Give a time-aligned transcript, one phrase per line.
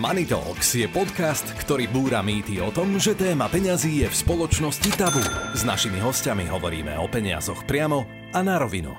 [0.00, 4.96] Money Talks je podcast, ktorý búra mýty o tom, že téma peňazí je v spoločnosti
[4.96, 5.20] tabu.
[5.52, 8.96] S našimi hostiami hovoríme o peniazoch priamo a na rovinu.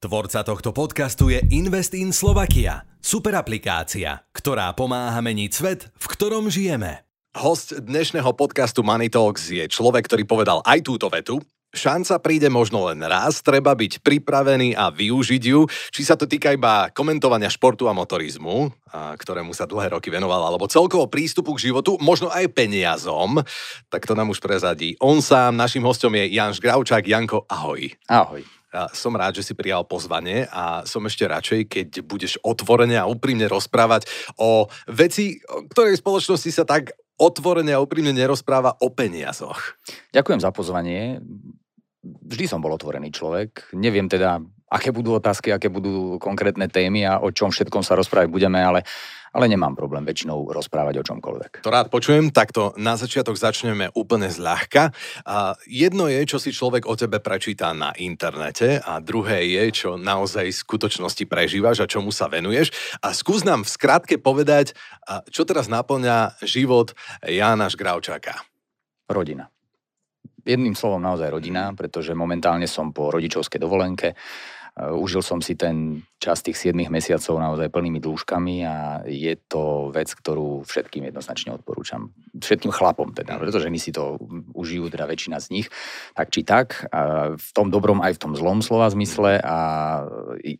[0.00, 3.36] Tvorca tohto podcastu je Invest in Slovakia, super
[4.32, 7.04] ktorá pomáha meniť svet, v ktorom žijeme.
[7.36, 12.84] Host dnešného podcastu Money Talks je človek, ktorý povedal aj túto vetu, Šanca príde možno
[12.92, 17.88] len raz, treba byť pripravený a využiť ju, či sa to týka iba komentovania športu
[17.88, 22.52] a motorizmu, a ktorému sa dlhé roky venoval, alebo celkovo prístupu k životu, možno aj
[22.52, 23.40] peniazom,
[23.88, 25.00] tak to nám už prezadí.
[25.00, 27.08] On sám, našim hostom je Janš Gravčák.
[27.08, 27.88] Janko, ahoj.
[28.04, 28.44] Ahoj.
[28.72, 33.08] Ja som rád, že si prijal pozvanie a som ešte radšej, keď budeš otvorene a
[33.08, 35.40] úprimne rozprávať o veci,
[35.72, 39.76] ktorej spoločnosti sa tak otvorene a úprimne nerozpráva o peniazoch.
[40.16, 41.20] Ďakujem za pozvanie
[42.02, 43.72] vždy som bol otvorený človek.
[43.78, 48.28] Neviem teda, aké budú otázky, aké budú konkrétne témy a o čom všetkom sa rozprávať
[48.32, 48.82] budeme, ale,
[49.30, 51.62] ale nemám problém väčšinou rozprávať o čomkoľvek.
[51.62, 54.90] To rád počujem, takto na začiatok začneme úplne zľahka.
[55.28, 59.90] A jedno je, čo si človek o tebe prečíta na internete a druhé je, čo
[59.94, 62.74] naozaj v skutočnosti prežívaš a čomu sa venuješ.
[62.98, 64.74] A skús nám v skratke povedať,
[65.30, 68.42] čo teraz naplňa život Jána Žgravčáka.
[69.06, 69.52] Rodina
[70.42, 74.14] jedným slovom naozaj rodina, pretože momentálne som po rodičovskej dovolenke.
[74.72, 79.92] Uh, užil som si ten čas tých 7 mesiacov naozaj plnými dĺžkami a je to
[79.92, 82.14] vec, ktorú všetkým jednoznačne odporúčam.
[82.38, 84.16] Všetkým chlapom teda, pretože my si to
[84.56, 85.66] užijú, teda väčšina z nich,
[86.16, 86.88] tak či tak,
[87.36, 89.58] v tom dobrom aj v tom zlom slova zmysle a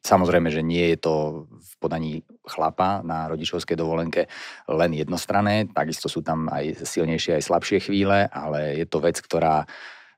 [0.03, 1.15] samozrejme, že nie je to
[1.49, 4.27] v podaní chlapa na rodičovskej dovolenke
[4.67, 9.65] len jednostrané, takisto sú tam aj silnejšie, aj slabšie chvíle, ale je to vec, ktorá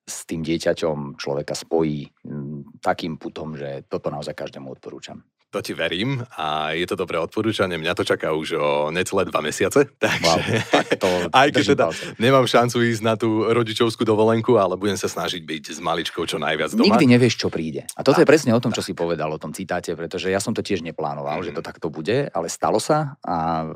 [0.05, 2.13] s tým dieťaťom človeka spojí
[2.85, 5.25] takým putom, že toto naozaj každému odporúčam.
[5.55, 7.79] To ti verím a je to dobré odporúčanie.
[7.79, 10.39] Mňa to čaká už o necelé dva mesiace, takže wow,
[10.99, 11.09] to
[11.47, 11.87] aj keď teda
[12.19, 16.43] nemám šancu ísť na tú rodičovskú dovolenku, ale budem sa snažiť byť s maličkou čo
[16.43, 16.99] najviac doma.
[16.99, 17.87] Nikdy nevieš, čo príde.
[17.95, 20.43] A toto tak, je presne o tom, čo si povedal o tom citáte, pretože ja
[20.43, 21.47] som to tiež neplánoval, mm.
[21.47, 23.71] že to takto bude, ale stalo sa a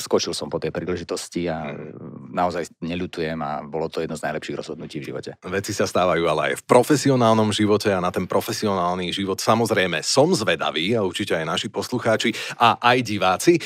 [0.00, 2.09] skočil som po tej príležitosti a mm.
[2.30, 5.30] Naozaj neľutujem a bolo to jedno z najlepších rozhodnutí v živote.
[5.44, 10.32] Veci sa stávajú ale aj v profesionálnom živote a na ten profesionálny život samozrejme som
[10.32, 13.58] zvedavý a určite aj naši poslucháči a aj diváci.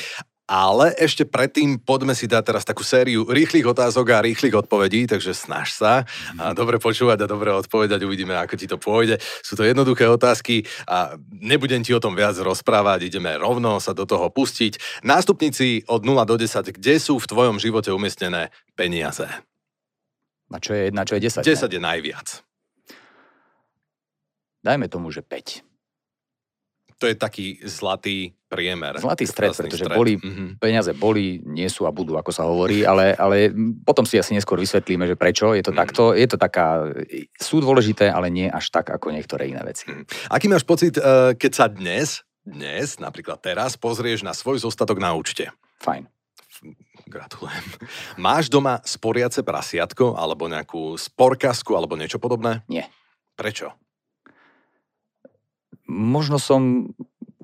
[0.45, 5.33] Ale ešte predtým poďme si dať teraz takú sériu rýchlych otázok a rýchlych odpovedí, takže
[5.33, 6.05] snaž sa
[6.37, 9.17] a dobre počúvať a dobre odpovedať, uvidíme, ako ti to pôjde.
[9.41, 14.05] Sú to jednoduché otázky a nebudem ti o tom viac rozprávať, ideme rovno sa do
[14.05, 15.01] toho pustiť.
[15.01, 19.25] Nástupníci od 0 do 10, kde sú v tvojom živote umiestnené peniaze?
[20.45, 21.41] Na čo je, na čo je 10?
[21.41, 21.73] 10 ne?
[21.73, 22.27] je najviac.
[24.61, 25.65] Dajme tomu, že 5
[26.95, 28.95] to je taký zlatý priemer.
[29.03, 29.97] Zlatý stred, pretože stred.
[29.99, 30.49] boli, mm-hmm.
[30.63, 33.51] peniaze boli, nie sú a budú, ako sa hovorí, ale, ale
[33.83, 35.77] potom si asi neskôr vysvetlíme, že prečo je to mm.
[35.83, 36.15] takto.
[36.15, 36.87] Je to taká,
[37.35, 39.91] sú dôležité, ale nie až tak, ako niektoré iné veci.
[39.91, 40.07] Mm.
[40.31, 45.11] Aký máš pocit, eh, keď sa dnes, dnes, napríklad teraz, pozrieš na svoj zostatok na
[45.11, 45.51] účte?
[45.83, 46.07] Fajn.
[47.05, 47.65] Gratulujem.
[48.17, 52.63] Máš doma sporiace prasiatko, alebo nejakú sporkasku, alebo niečo podobné?
[52.71, 52.87] Nie.
[53.35, 53.75] Prečo?
[55.87, 56.91] možno som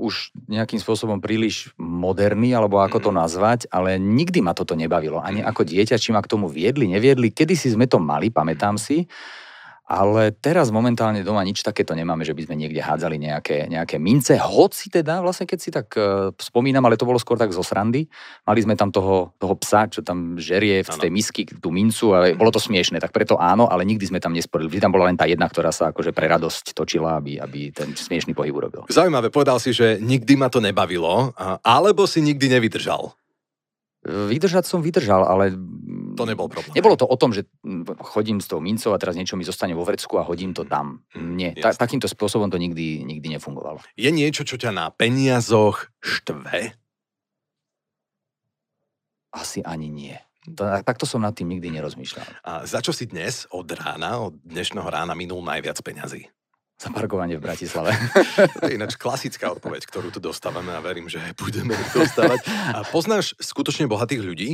[0.01, 3.17] už nejakým spôsobom príliš moderný, alebo ako to mhm.
[3.22, 5.22] nazvať, ale nikdy ma toto nebavilo.
[5.22, 5.47] Ani mhm.
[5.47, 7.29] ako dieťa, či ma k tomu viedli, neviedli.
[7.29, 9.06] Kedy si sme to mali, pamätám si.
[9.91, 14.40] Ale teraz momentálne doma nič takéto nemáme, že by sme niekde hádzali nejaké, nejaké mince.
[14.40, 18.07] Hoci teda, vlastne keď si tak uh, spomínam, ale to bolo skôr tak zo srandy.
[18.47, 22.31] Mali sme tam toho, toho psa, čo tam žerie v tej misky tú mincu a
[22.31, 24.72] bolo to smiešne, tak preto áno, ale nikdy sme tam nesporili.
[24.72, 27.91] Vždy tam bola len tá jedna, ktorá sa akože pre radosť točila, aby, aby ten
[27.91, 28.88] smiešný pohyb urobil.
[28.88, 31.35] Zaujímavé, povedal si, že nikdy ma to nebavilo,
[31.68, 33.12] alebo si nikdy nevydržal.
[34.01, 35.53] Vydržať som vydržal, ale...
[36.17, 36.73] To nebol problém.
[36.73, 37.45] Nebolo to o tom, že
[38.01, 41.06] chodím s tou mincov a teraz niečo mi zostane vo vrecku a hodím to tam.
[41.13, 43.78] Mm, Nie, ta, takýmto spôsobom to nikdy, nikdy nefungovalo.
[43.94, 46.73] Je niečo, čo ťa na peniazoch štve?
[49.31, 50.18] Asi ani nie.
[50.57, 52.25] To, takto som nad tým nikdy nerozmýšľal.
[52.42, 56.25] A za čo si dnes od rána, od dnešného rána minul najviac peňazí?
[56.81, 57.94] Za parkovanie v Bratislave.
[58.62, 62.42] To je ináč klasická odpoveď, ktorú tu dostávame a verím, že budeme dostávať.
[62.74, 64.50] A poznáš skutočne bohatých ľudí?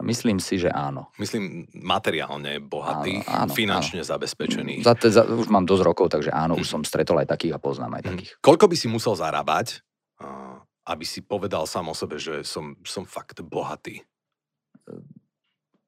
[0.00, 1.12] Myslím si, že áno.
[1.20, 4.08] Myslím materiálne bohatých, áno, áno, finančne áno.
[4.08, 4.80] zabezpečených.
[4.80, 8.00] Za, za, už mám dosť rokov, takže áno, už som stretol aj takých a poznám
[8.00, 8.08] aj hm.
[8.14, 8.30] takých.
[8.40, 9.84] Koľko by si musel zarábať,
[10.88, 14.00] aby si povedal sám o sebe, že som, som fakt bohatý?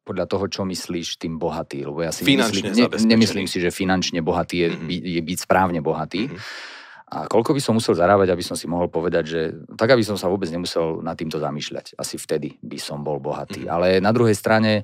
[0.04, 1.88] Podľa toho, čo myslíš tým bohatý.
[1.88, 4.88] Lebo ja si nemyslím, ne, nemyslím si, že finančne bohatý je, mm-hmm.
[5.00, 6.28] je byť správne bohatý.
[6.28, 6.72] Mm-hmm.
[7.14, 9.40] A koľko by som musel zarábať, aby som si mohol povedať, že
[9.78, 11.94] tak, aby som sa vôbec nemusel nad týmto zamýšľať.
[11.94, 13.64] Asi vtedy by som bol bohatý.
[13.64, 13.70] Mm.
[13.70, 14.82] Ale na druhej strane,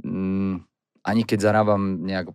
[0.00, 0.56] mm,
[1.04, 2.32] ani keď zarábam nejak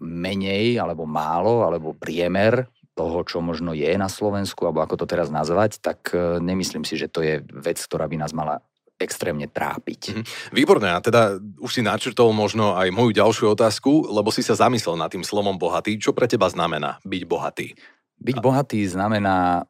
[0.00, 2.64] menej, alebo málo, alebo priemer
[2.94, 6.94] toho, čo možno je na Slovensku, alebo ako to teraz nazvať, tak e, nemyslím si,
[6.94, 8.62] že to je vec, ktorá by nás mala
[8.98, 10.00] extrémne trápiť.
[10.10, 10.24] Mm-hmm.
[10.54, 14.94] Výborné, a teda už si načrtol možno aj moju ďalšiu otázku, lebo si sa zamyslel
[14.94, 15.98] nad tým slovom bohatý.
[15.98, 17.74] Čo pre teba znamená byť bohatý?
[18.22, 19.66] Byť bohatý znamená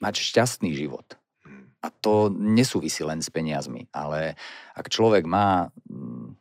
[0.00, 1.04] mať šťastný život.
[1.44, 1.76] Hmm.
[1.84, 4.40] A to nesúvisí len s peniazmi, ale
[4.72, 6.40] ak človek má, mm,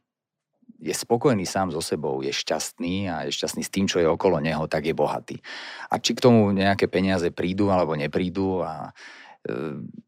[0.79, 4.39] je spokojný sám so sebou, je šťastný a je šťastný s tým, čo je okolo
[4.39, 5.43] neho, tak je bohatý.
[5.91, 8.95] A či k tomu nejaké peniaze prídu alebo neprídu a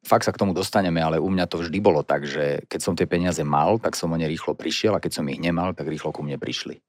[0.04, 2.94] fakt sa k tomu dostaneme, ale u mňa to vždy bolo tak, že keď som
[2.98, 5.88] tie peniaze mal, tak som o ne rýchlo prišiel a keď som ich nemal, tak
[5.88, 6.84] rýchlo ku mne prišli.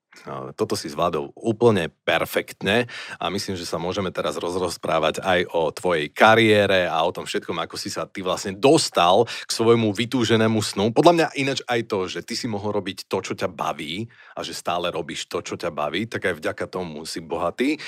[0.60, 2.84] Toto si zvládol úplne perfektne
[3.16, 7.56] a myslím, že sa môžeme teraz rozprávať aj o tvojej kariére a o tom všetkom,
[7.56, 10.92] ako si sa ty vlastne dostal k svojmu vytúženému snu.
[10.92, 14.04] Podľa mňa ináč aj to, že ty si mohol robiť to, čo ťa baví
[14.36, 17.80] a že stále robíš to, čo ťa baví, tak aj vďaka tomu si bohatý.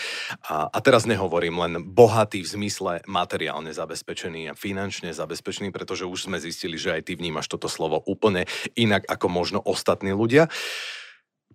[0.48, 6.32] A, a teraz nehovorím len bohatý v zmysle materiálne zabezpečený a finančne zabezpečený, pretože už
[6.32, 8.48] sme zistili, že aj ty vnímaš toto slovo úplne
[8.80, 10.48] inak ako možno ostatní ľudia.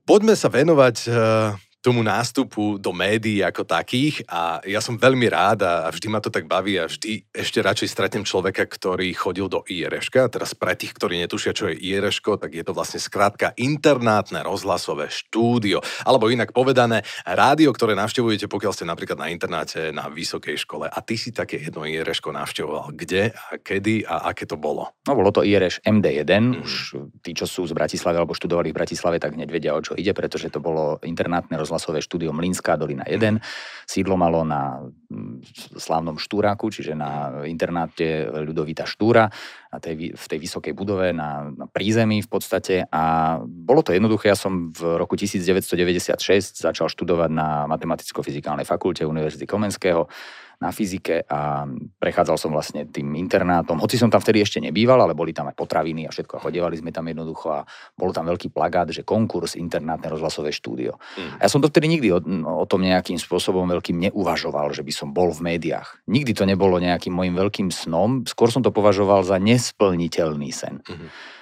[0.10, 5.64] Poďme sa venovať uh, tomu nástupu do médií ako takých a ja som veľmi rád
[5.64, 9.64] a vždy ma to tak baví a vždy ešte radšej stretnem človeka, ktorý chodil do
[9.64, 10.12] IRŠ.
[10.28, 15.08] Teraz pre tých, ktorí netušia, čo je IRŠ, tak je to vlastne skrátka internátne rozhlasové
[15.08, 15.80] štúdio.
[16.04, 20.92] Alebo inak povedané, rádio, ktoré navštevujete, pokiaľ ste napríklad na internáte na vysokej škole.
[20.92, 22.92] A ty si také jedno IRŠ navštevoval.
[22.92, 25.00] Kde a kedy a aké to bolo?
[25.08, 26.28] No bolo to IRŠ MD1.
[26.28, 26.60] Mm.
[26.60, 29.96] Už tí, čo sú z Bratislavy alebo študovali v Bratislave, tak hneď vedia, o čo
[29.96, 33.38] ide, pretože to bolo internátne rozhlasové štúdio Mlinská dolina 1.
[33.86, 34.82] Sídlo malo na
[35.12, 35.46] mm,
[35.78, 39.30] slávnom Štúraku, čiže na internáte Ľudovita Štúra,
[39.70, 42.90] na tej, v tej vysokej budove na, na prízemí v podstate.
[42.90, 46.16] A bolo to jednoduché, ja som v roku 1996
[46.58, 50.10] začal študovať na Matematicko-fyzikálnej fakulte Univerzity Komenského
[50.60, 51.64] na fyzike a
[52.04, 53.80] prechádzal som vlastne tým internátom.
[53.80, 56.76] Hoci som tam vtedy ešte nebýval, ale boli tam aj potraviny a všetko a chodievali
[56.76, 57.64] sme tam jednoducho a
[57.96, 61.00] bol tam veľký plagát, že konkurs internátne rozhlasové štúdio.
[61.16, 61.40] Mm.
[61.40, 62.20] A ja som to vtedy nikdy o,
[62.60, 66.04] o tom nejakým spôsobom veľkým neuvažoval, že by som bol v médiách.
[66.12, 70.84] Nikdy to nebolo nejakým môjim veľkým snom, skôr som to považoval za nesplniteľný sen.
[70.84, 71.40] Mm-hmm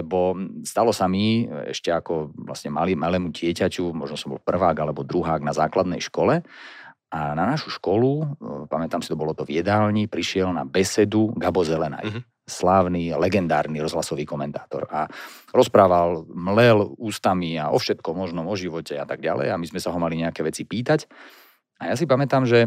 [0.00, 0.32] lebo
[0.64, 5.44] stalo sa mi ešte ako vlastne malý, malému dieťaťu, možno som bol prvák alebo druhák
[5.44, 6.40] na základnej škole,
[7.10, 8.26] a na našu školu, e,
[8.70, 12.06] pamätám si, to bolo to v jedálni, prišiel na besedu Gabo Zelenaj.
[12.06, 14.90] Mm-hmm slávny, legendárny rozhlasový komentátor.
[14.90, 15.06] A
[15.54, 19.54] rozprával, mlel ústami a o všetko možnom, o živote a tak ďalej.
[19.54, 21.06] A my sme sa ho mali nejaké veci pýtať.
[21.78, 22.66] A ja si pamätám, že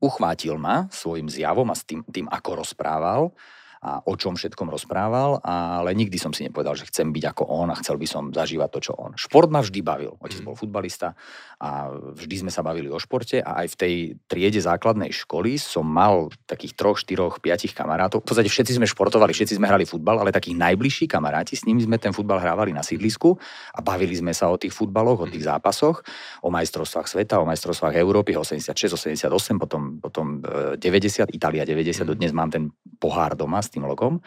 [0.00, 3.30] uchvátil ma svojim zjavom a s tým, tým ako rozprával
[3.82, 7.74] a o čom všetkom rozprával, ale nikdy som si nepovedal, že chcem byť ako on
[7.74, 9.18] a chcel by som zažívať to, čo on.
[9.18, 10.14] Šport ma vždy bavil.
[10.22, 10.46] Otec mm.
[10.46, 11.18] bol futbalista
[11.58, 13.94] a vždy sme sa bavili o športe a aj v tej
[14.30, 18.22] triede základnej školy som mal takých troch, štyroch, piatich kamarátov.
[18.22, 21.82] V podstate všetci sme športovali, všetci sme hrali futbal, ale takých najbližší kamaráti, s nimi
[21.82, 23.34] sme ten futbal hrávali na sídlisku
[23.74, 25.50] a bavili sme sa o tých futbaloch, o tých mhm.
[25.58, 26.06] zápasoch,
[26.46, 29.26] o majstrovstvách sveta, o majstrovstvách Európy 86, 88,
[29.58, 30.38] potom, potom
[30.78, 32.14] 90, e, Itália 90, mm.
[32.14, 32.70] dnes mám ten
[33.02, 34.20] pohár doma tým logom.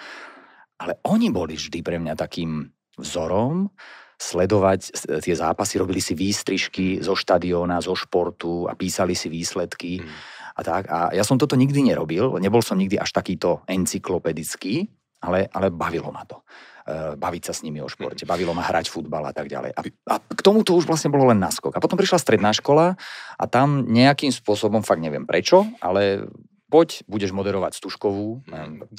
[0.81, 2.67] Ale oni boli vždy pre mňa takým
[2.99, 3.71] vzorom,
[4.15, 4.79] sledovať
[5.19, 10.07] tie zápasy, robili si výstrižky zo štadióna, zo športu a písali si výsledky mm.
[10.55, 10.83] a tak.
[10.87, 14.87] A ja som toto nikdy nerobil, nebol som nikdy až takýto encyklopedický,
[15.19, 16.39] ale, ale bavilo ma to.
[16.87, 18.29] E, baviť sa s nimi o športe, mm.
[18.29, 19.75] bavilo ma hrať futbal a tak ďalej.
[19.75, 21.75] A, a k tomu to už vlastne bolo len naskok.
[21.75, 22.95] A potom prišla stredná škola
[23.35, 26.23] a tam nejakým spôsobom, fakt neviem prečo, ale
[26.69, 28.41] poď, budeš moderovať Stužkovú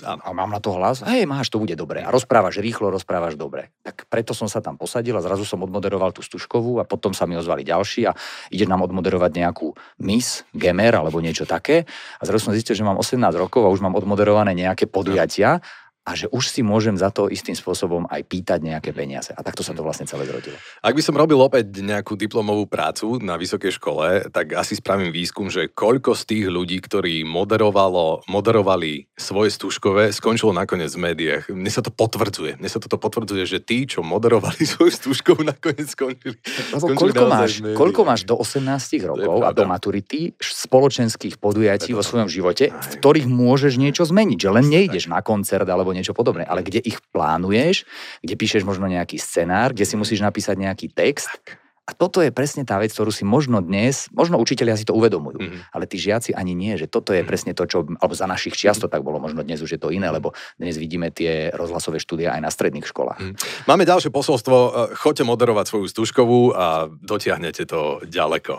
[0.04, 2.02] a mám na to hlas, hej, máš, to bude dobre.
[2.02, 3.74] A rozprávaš rýchlo, rozprávaš dobre.
[3.82, 7.26] Tak preto som sa tam posadil a zrazu som odmoderoval tú Stužkovú a potom sa
[7.26, 8.16] mi ozvali ďalší a
[8.54, 11.84] ide nám odmoderovať nejakú Miss, Gemer alebo niečo také.
[12.18, 15.58] A zrazu som zistil, že mám 18 rokov a už mám odmoderované nejaké podujatia
[16.06, 19.34] a že už si môžem za to istým spôsobom aj pýtať nejaké peniaze.
[19.34, 20.54] A takto sa to vlastne celé zrodilo.
[20.78, 25.50] Ak by som robil opäť nejakú diplomovú prácu na vysokej škole, tak asi spravím výskum,
[25.50, 31.50] že koľko z tých ľudí, ktorí moderovalo, moderovali svoje stúžkové, skončilo nakoniec v médiách.
[31.50, 32.62] Mne sa to potvrdzuje.
[32.62, 36.38] Mne sa toto potvrdzuje, že tí, čo moderovali svoju stúžkovú, nakoniec skončili.
[36.70, 42.30] skončili koľko, máš, koľko máš do 18 rokov a do maturity spoločenských podujatí vo svojom
[42.30, 46.60] živote, v ktorých môžeš niečo zmeniť, že len nejdeš na koncert alebo niečo podobné, ale
[46.60, 47.88] kde ich plánuješ,
[48.20, 51.40] kde píšeš možno nejaký scenár, kde si musíš napísať nejaký text
[51.86, 55.38] A toto je presne tá vec, ktorú si možno dnes, možno učiteľia si to uvedomujú,
[55.38, 55.70] mm-hmm.
[55.70, 57.30] ale tí žiaci ani nie, že toto je mm-hmm.
[57.30, 59.94] presne to, čo, alebo za našich čiast to tak bolo, možno dnes už je to
[59.94, 63.22] iné, lebo dnes vidíme tie rozhlasové štúdia aj na stredných školách.
[63.22, 63.34] Mm.
[63.70, 68.58] Máme ďalšie posolstvo, e, choďte moderovať svoju stužkovú a dotiahnete to ďaleko.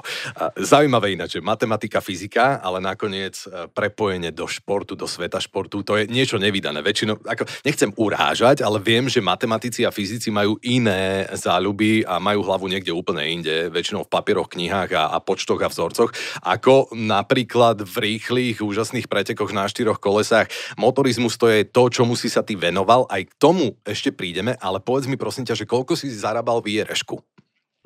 [0.56, 6.00] Zaujímavé ináč, že matematika, fyzika, ale nakoniec e, prepojenie do športu, do sveta športu, to
[6.00, 6.80] je niečo nevydané.
[6.80, 12.48] Väčšinou, ako, nechcem urážať, ale viem, že matematici a fyzici majú iné záľuby a majú
[12.48, 16.14] hlavu niekde úplne úplne inde, väčšinou v papieroch, knihách a, a počtoch a vzorcoch,
[16.46, 20.54] ako napríklad v rýchlych, úžasných pretekoch na štyroch kolesách.
[20.78, 24.78] Motorizmus to je to, čomu si sa ty venoval, aj k tomu ešte prídeme, ale
[24.78, 27.18] povedz mi prosím ťa, že koľko si zarábal v Jerešku?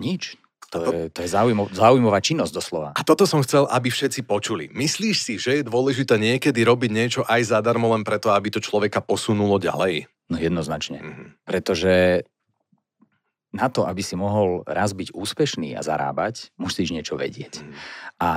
[0.04, 0.36] Nič.
[0.72, 2.90] To, to, je, to je zaujímav, zaujímavá činnosť doslova.
[2.96, 4.72] A toto som chcel, aby všetci počuli.
[4.72, 9.04] Myslíš si, že je dôležité niekedy robiť niečo aj zadarmo len preto, aby to človeka
[9.04, 10.08] posunulo ďalej?
[10.32, 11.04] No jednoznačne.
[11.04, 11.28] Mm-hmm.
[11.44, 12.24] Pretože
[13.52, 17.64] na to, aby si mohol raz byť úspešný a zarábať, musíš niečo vedieť.
[17.64, 17.74] Mm.
[18.24, 18.30] A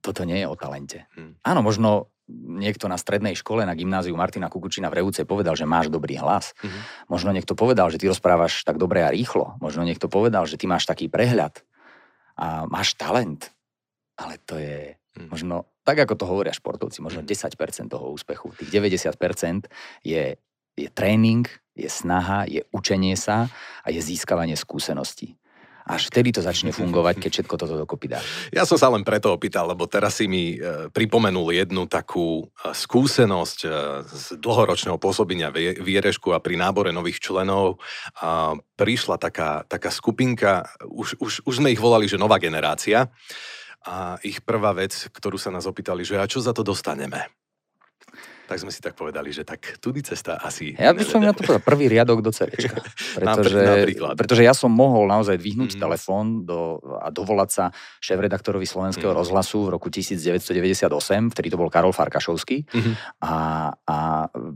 [0.00, 1.04] toto nie je o talente.
[1.16, 1.36] Mm.
[1.44, 5.88] Áno, možno niekto na strednej škole, na gymnáziu Martina Kukučina v Revúce povedal, že máš
[5.88, 6.52] dobrý hlas.
[6.60, 7.08] Mm-hmm.
[7.08, 9.56] Možno niekto povedal, že ty rozprávaš tak dobre a rýchlo.
[9.64, 11.64] Možno niekto povedal, že ty máš taký prehľad
[12.36, 13.48] a máš talent.
[14.20, 15.32] Ale to je mm.
[15.32, 17.28] možno, tak ako to hovoria športovci, možno mm.
[17.32, 18.52] 10% toho úspechu.
[18.60, 19.72] Tých 90%
[20.04, 20.36] je,
[20.78, 21.44] je tréning,
[21.74, 23.50] je snaha, je učenie sa
[23.82, 25.38] a je získavanie skúseností.
[25.88, 28.20] Až vtedy to začne fungovať, keď všetko toto dokopy dá.
[28.58, 32.76] Ja som sa len preto opýtal, lebo teraz si mi e, pripomenul jednu takú e,
[32.76, 33.68] skúsenosť e,
[34.04, 37.80] z dlhoročného pôsobenia v a pri nábore nových členov.
[38.76, 43.08] Prišla taká, taká skupinka, už, už, už sme ich volali, že nová generácia.
[43.88, 47.37] A ich prvá vec, ktorú sa nás opýtali, že a čo za to dostaneme?
[48.48, 50.72] Tak sme si tak povedali, že tak tudy cesta asi...
[50.72, 52.80] Ja by som na to povedal prvý riadok do CVčka.
[53.18, 55.80] Pretože, pretože ja som mohol naozaj dvihnúť mm.
[55.80, 57.64] telefón do, a dovolať sa
[58.00, 59.18] šéf-redaktorovi Slovenského mm.
[59.18, 62.94] rozhlasu v roku 1998, vtedy to bol Karol Farkašovský, mm-hmm.
[63.26, 63.34] a,
[63.74, 63.96] a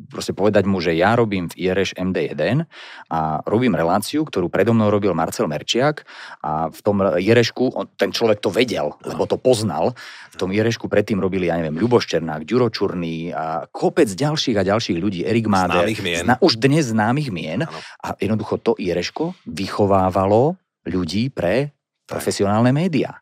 [0.09, 2.65] proste povedať mu, že ja robím v IRŠ MD1
[3.11, 6.07] a robím reláciu, ktorú predo mnou robil Marcel Merčiak
[6.41, 9.93] a v tom Jerešku, ten človek to vedel, lebo to poznal,
[10.33, 14.63] v tom Jerešku predtým robili, ja neviem, Ľuboš Černák, Ďuro Čurný a kopec ďalších a
[14.63, 17.75] ďalších ľudí, Erik Máder, zna, už dnes známych mien ano.
[17.99, 20.55] a jednoducho to Ireško vychovávalo
[20.87, 23.19] ľudí pre profesionálne médiá.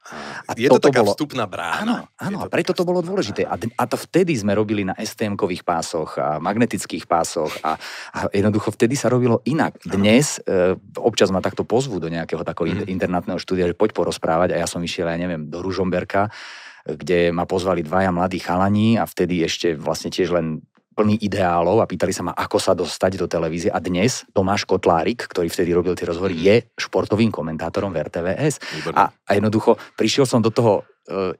[0.50, 1.14] A je to taká bolo...
[1.14, 1.78] vstupná brána.
[1.84, 3.46] Áno, áno a preto to bolo dôležité.
[3.46, 7.78] A, a to vtedy sme robili na STM-kových pásoch a magnetických pásoch a,
[8.10, 9.78] a jednoducho vtedy sa robilo inak.
[9.86, 12.90] Dnes e, občas ma takto pozvú do nejakého takého mm.
[12.90, 16.32] internátneho štúdia, že poď porozprávať a ja som išiel, ja neviem, do Ružomberka
[16.86, 20.64] kde ma pozvali dvaja mladí chalani a vtedy ešte vlastne tiež len
[21.00, 23.72] plný ideálov a pýtali sa ma, ako sa dostať do televízie.
[23.72, 28.60] A dnes Tomáš Kotlárik, ktorý vtedy robil tie rozhovory, je športovým komentátorom v RTVS.
[28.92, 30.84] A, a jednoducho prišiel som do toho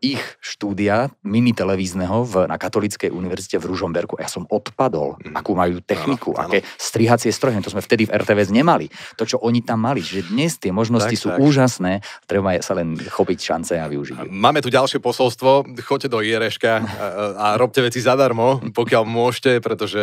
[0.03, 4.19] ich štúdia mini televízneho v, na Katolíckej univerzite v Ružomberku.
[4.19, 5.37] Ja som odpadol, mm.
[5.37, 6.69] akú majú techniku, áno, aké áno.
[6.81, 7.63] strihacie stroje.
[7.63, 8.91] To sme vtedy v RTVS nemali.
[9.21, 10.03] To, čo oni tam mali.
[10.03, 11.39] Že dnes tie možnosti tak, sú tak.
[11.39, 12.03] úžasné.
[12.27, 14.27] Treba sa len chopiť šance a využiť.
[14.27, 15.69] Máme tu ďalšie posolstvo.
[15.87, 20.03] Choďte do Jereška a, a robte veci zadarmo, pokiaľ môžete, pretože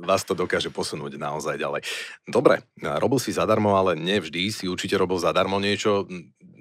[0.00, 1.84] vás to dokáže posunúť naozaj ďalej.
[2.24, 6.08] Dobre, robil si zadarmo, ale nevždy si určite robil zadarmo niečo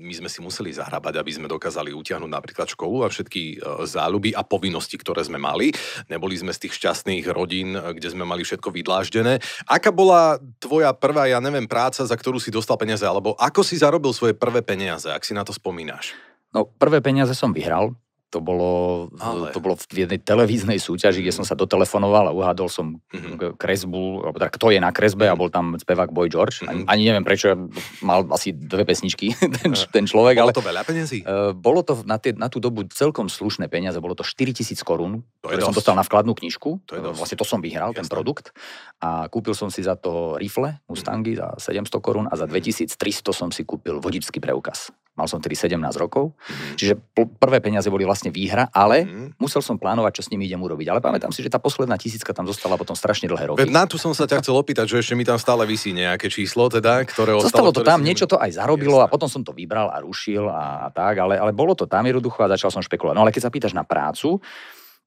[0.01, 4.33] my sme si museli zahrabať, aby sme dokázali utiahnuť napríklad školu a všetky e, záľuby
[4.33, 5.69] a povinnosti, ktoré sme mali.
[6.09, 9.37] Neboli sme z tých šťastných rodín, e, kde sme mali všetko vydláždené.
[9.69, 13.77] Aká bola tvoja prvá, ja neviem, práca, za ktorú si dostal peniaze, alebo ako si
[13.77, 16.17] zarobil svoje prvé peniaze, ak si na to spomínaš?
[16.51, 17.95] No, prvé peniaze som vyhral
[18.31, 19.51] to bolo, Ale...
[19.51, 23.59] to bolo v jednej televíznej súťaži, kde som sa dotelefonoval a uhádol som mm-hmm.
[23.59, 26.63] kresbu, alebo teda kto je na kresbe a bol tam spevák Boy George.
[26.63, 26.71] Mm-hmm.
[26.71, 27.51] Ani, ani neviem prečo,
[27.99, 30.39] mal asi dve pesničky ten, ten človek.
[30.39, 31.19] Bolo ale, to veľa peniazí?
[31.27, 35.27] Uh, bolo to na, tie, na tú dobu celkom slušné peniaze, bolo to 4000 korún,
[35.43, 36.79] ktoré som dostal na vkladnú knižku.
[36.87, 37.17] To je dosť.
[37.19, 37.99] Vlastne to som vyhral, Jasne.
[37.99, 38.55] ten produkt.
[39.03, 41.59] A kúpil som si za to rifle Mustangy mm-hmm.
[41.59, 42.95] za 700 korún a za 2300
[43.35, 44.95] som si kúpil vodičský preukaz.
[45.11, 46.75] Mal som tedy 17 rokov, mm-hmm.
[46.79, 46.93] čiže
[47.35, 49.43] prvé peniaze boli vlastne výhra, ale mm-hmm.
[49.43, 50.87] musel som plánovať, čo s nimi idem urobiť.
[50.87, 53.67] Ale pamätám si, že tá posledná tisícka tam zostala potom strašne dlhé roky.
[53.67, 56.71] Na tu som sa ťa chcel opýtať, že ešte mi tam stále vysí nejaké číslo,
[56.71, 57.51] teda, ktoré ostalo.
[57.51, 59.11] Zostalo to tam, niečo to aj zarobilo Jasne.
[59.11, 62.07] a potom som to vybral a rušil a, a tak, ale, ale bolo to tam
[62.07, 63.15] jednoducho a začal som špekulovať.
[63.19, 64.39] No ale keď sa pýtaš na prácu,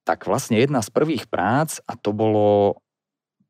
[0.05, 2.77] tak vlastne jedna z prvých prác, a to bolo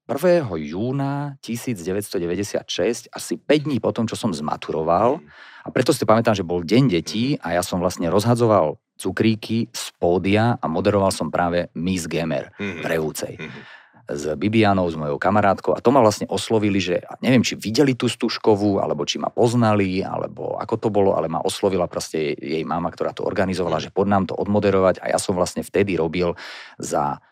[0.07, 0.47] 1.
[0.71, 6.44] júna 1996, asi 5 dní potom, čo som zmaturoval, mm a preto si pamätám, že
[6.44, 11.73] bol deň detí a ja som vlastne rozhadzoval cukríky z pódia a moderoval som práve
[11.75, 12.83] Miss Gamer mm-hmm.
[12.85, 13.35] v Revúcej.
[13.40, 13.62] Mm-hmm.
[14.04, 18.04] s Bibianou, s mojou kamarátkou a to ma vlastne oslovili, že neviem, či videli tú
[18.04, 22.64] Stuškovú, alebo či ma poznali, alebo ako to bolo, ale ma oslovila proste jej, jej
[22.68, 26.37] mama, ktorá to organizovala, že pod nám to odmoderovať a ja som vlastne vtedy robil
[26.76, 27.25] za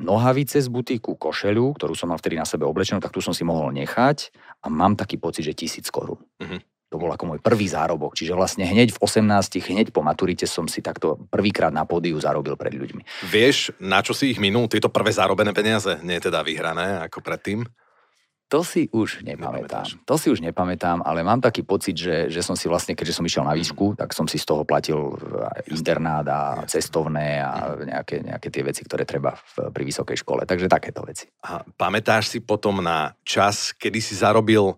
[0.00, 3.44] nohavice z butíku, košelu, ktorú som mal vtedy na sebe oblečenú, tak tu som si
[3.44, 4.32] mohol nechať
[4.64, 6.24] a mám taký pocit, že tisíc korún.
[6.40, 6.60] Uh-huh.
[6.90, 8.18] To bol ako môj prvý zárobok.
[8.18, 9.22] Čiže vlastne hneď v 18,
[9.62, 13.30] hneď po maturite som si takto prvýkrát na pódiu zarobil pred ľuďmi.
[13.30, 14.66] Vieš, na čo si ich minul?
[14.66, 16.02] Tieto prvé zarobené peniaze?
[16.02, 17.62] Nie teda vyhrané ako predtým?
[18.50, 19.86] To si už nepamätám.
[19.86, 19.88] Nepamätáš.
[20.10, 23.22] To si už nepamätám, ale mám taký pocit, že, že som si vlastne, keďže som
[23.22, 25.14] išiel na výšku, tak som si z toho platil
[25.70, 30.42] internát a cestovné a nejaké, nejaké tie veci, ktoré treba v, pri vysokej škole.
[30.50, 31.30] Takže takéto veci.
[31.46, 34.74] A pamätáš si potom na čas, kedy si zarobil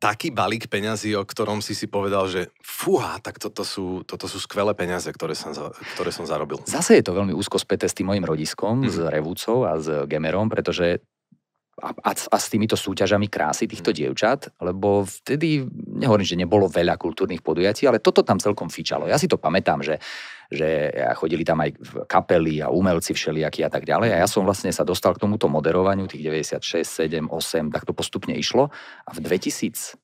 [0.00, 4.40] taký balík peňazí, o ktorom si si povedal, že fúha, tak toto sú, toto sú
[4.40, 5.52] skvelé peniaze, ktoré som,
[5.94, 6.64] ktoré som zarobil.
[6.64, 8.88] Zase je to veľmi úzko späté s tým mojim rodiskom, mm.
[8.88, 11.04] s Revúcou a s Gemerom, pretože
[11.80, 15.64] a, a, a s týmito súťažami krásy týchto dievčat, lebo vtedy,
[15.96, 19.08] nehovorím, že nebolo veľa kultúrnych podujatí, ale toto tam celkom fičalo.
[19.08, 19.96] Ja si to pamätám, že,
[20.52, 24.12] že chodili tam aj kapely a umelci všelijakí a tak ďalej.
[24.12, 27.96] A ja som vlastne sa dostal k tomuto moderovaniu tých 96, 7, 8, tak to
[27.96, 28.68] postupne išlo.
[29.08, 29.96] A v 2003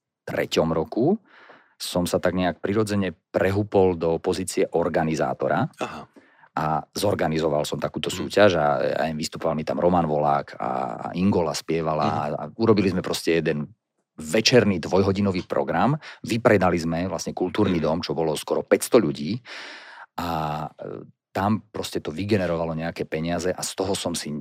[0.72, 1.20] roku
[1.76, 5.68] som sa tak nejak prirodzene prehupol do pozície organizátora.
[5.76, 6.15] Aha
[6.56, 8.16] a zorganizoval som takúto mhm.
[8.16, 10.70] súťaž a, a vystupoval mi tam Roman Volák a,
[11.12, 12.16] Ingola spievala mm.
[12.16, 13.68] a, a urobili sme proste jeden
[14.16, 15.92] večerný dvojhodinový program.
[16.24, 17.84] Vypredali sme vlastne kultúrny mm.
[17.84, 19.36] dom, čo bolo skoro 500 ľudí
[20.16, 21.04] a e,
[21.36, 24.32] tam proste to vygenerovalo nejaké peniaze a z toho som si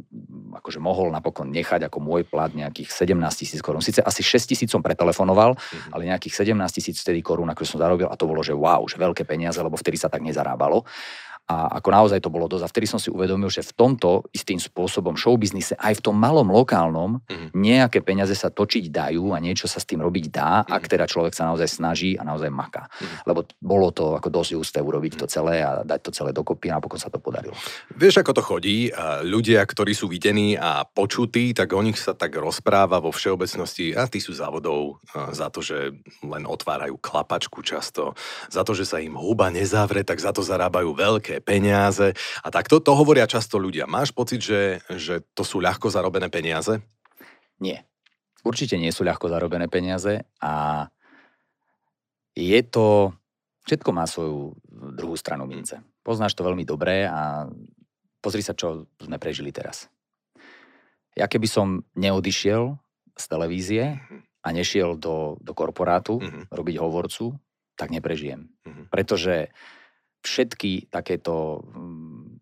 [0.55, 3.83] akože mohol napokon nechať ako môj plat nejakých 17 tisíc korún.
[3.83, 5.91] Sice asi 6 tisíc som pretelefonoval, mm-hmm.
[5.91, 8.95] ale nejakých 17 tisíc vtedy korún, ako som zarobil a to bolo, že wow, že
[8.95, 10.87] veľké peniaze, lebo vtedy sa tak nezarábalo.
[11.45, 12.63] A ako naozaj to bolo dosť.
[12.65, 16.49] A vtedy som si uvedomil, že v tomto istým spôsobom showbiznise, aj v tom malom
[16.49, 17.53] lokálnom, mm-hmm.
[17.53, 20.73] nejaké peniaze sa točiť dajú a niečo sa s tým robiť dá, mm-hmm.
[20.73, 22.89] ak teda človek sa naozaj snaží a naozaj maká.
[22.89, 23.29] Mm-hmm.
[23.29, 26.81] Lebo bolo to ako dosť ústé urobiť to celé a dať to celé dokopy a
[26.81, 27.53] napokon sa to podarilo.
[27.93, 28.89] Vieš, ako to chodí?
[29.21, 34.09] Ľudia, ktorí sú videní a počutí, tak o nich sa tak rozpráva vo všeobecnosti a
[34.09, 34.97] tí sú závodov
[35.29, 35.93] za to, že
[36.25, 38.17] len otvárajú klapačku často,
[38.49, 42.47] za to, že sa im huba nezavre, tak za to zarábajú veľké veľké peniaze a
[42.47, 42.79] takto.
[42.79, 43.83] To hovoria často ľudia.
[43.83, 46.79] Máš pocit, že, že to sú ľahko zarobené peniaze?
[47.59, 47.83] Nie.
[48.47, 50.87] Určite nie sú ľahko zarobené peniaze a
[52.35, 53.11] je to...
[53.65, 55.81] Všetko má svoju druhú stranu mince.
[56.05, 57.49] Poznáš to veľmi dobre a
[58.21, 59.89] pozri sa, čo sme prežili teraz.
[61.17, 62.77] Ja keby som neodišiel
[63.17, 63.97] z televízie
[64.45, 66.53] a nešiel do, do korporátu mm-hmm.
[66.53, 67.33] robiť hovorcu,
[67.73, 68.53] tak neprežijem.
[68.69, 68.85] Mm-hmm.
[68.93, 69.49] Pretože
[70.25, 72.35] všetky takéto mm,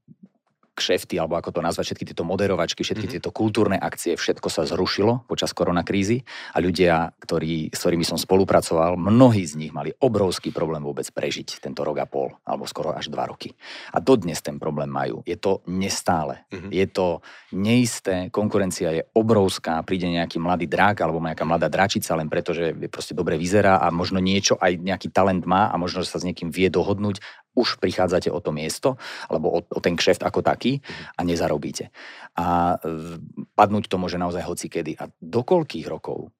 [0.73, 3.21] kšefty, alebo ako to nazvať, všetky tieto moderovačky, všetky mm-hmm.
[3.21, 8.97] tieto kultúrne akcie, všetko sa zrušilo počas koronakrízy a ľudia, ktorí, s ktorými som spolupracoval,
[8.97, 13.13] mnohí z nich mali obrovský problém vôbec prežiť tento rok a pol, alebo skoro až
[13.13, 13.53] dva roky.
[13.93, 15.21] A dodnes ten problém majú.
[15.29, 16.41] Je to nestále.
[16.49, 16.71] Mm-hmm.
[16.73, 17.07] Je to
[17.53, 22.73] neisté, konkurencia je obrovská, príde nejaký mladý drak alebo nejaká mladá dračica len preto, že
[22.89, 26.25] proste dobre vyzerá a možno niečo aj nejaký talent má a možno, že sa s
[26.25, 27.21] niekým vie dohodnúť
[27.53, 28.97] už prichádzate o to miesto,
[29.29, 30.81] alebo o, o ten kšeft ako taký
[31.17, 31.93] a nezarobíte.
[32.37, 33.17] A e,
[33.53, 34.97] padnúť to môže naozaj hoci kedy.
[34.97, 36.33] A do koľkých rokov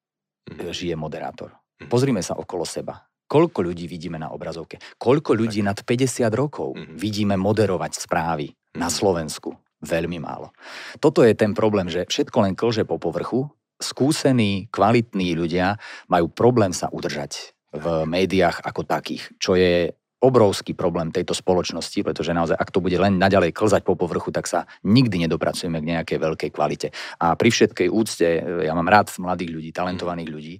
[0.50, 0.70] mm.
[0.74, 1.54] žije moderátor?
[1.78, 1.90] Mm.
[1.90, 3.06] Pozrime sa okolo seba.
[3.24, 4.76] Koľko ľudí vidíme na obrazovke?
[5.00, 9.56] Koľko ľudí nad 50 rokov vidíme moderovať správy na Slovensku?
[9.80, 10.52] Veľmi málo.
[11.00, 13.48] Toto je ten problém, že všetko len klže po povrchu,
[13.80, 15.76] skúsení, kvalitní ľudia
[16.08, 19.90] majú problém sa udržať v médiách ako takých, čo je
[20.24, 24.48] obrovský problém tejto spoločnosti, pretože naozaj, ak to bude len naďalej klzať po povrchu, tak
[24.48, 26.88] sa nikdy nedopracujeme k nejakej veľkej kvalite.
[27.20, 28.26] A pri všetkej úcte,
[28.64, 30.54] ja mám rád mladých ľudí, talentovaných ľudí,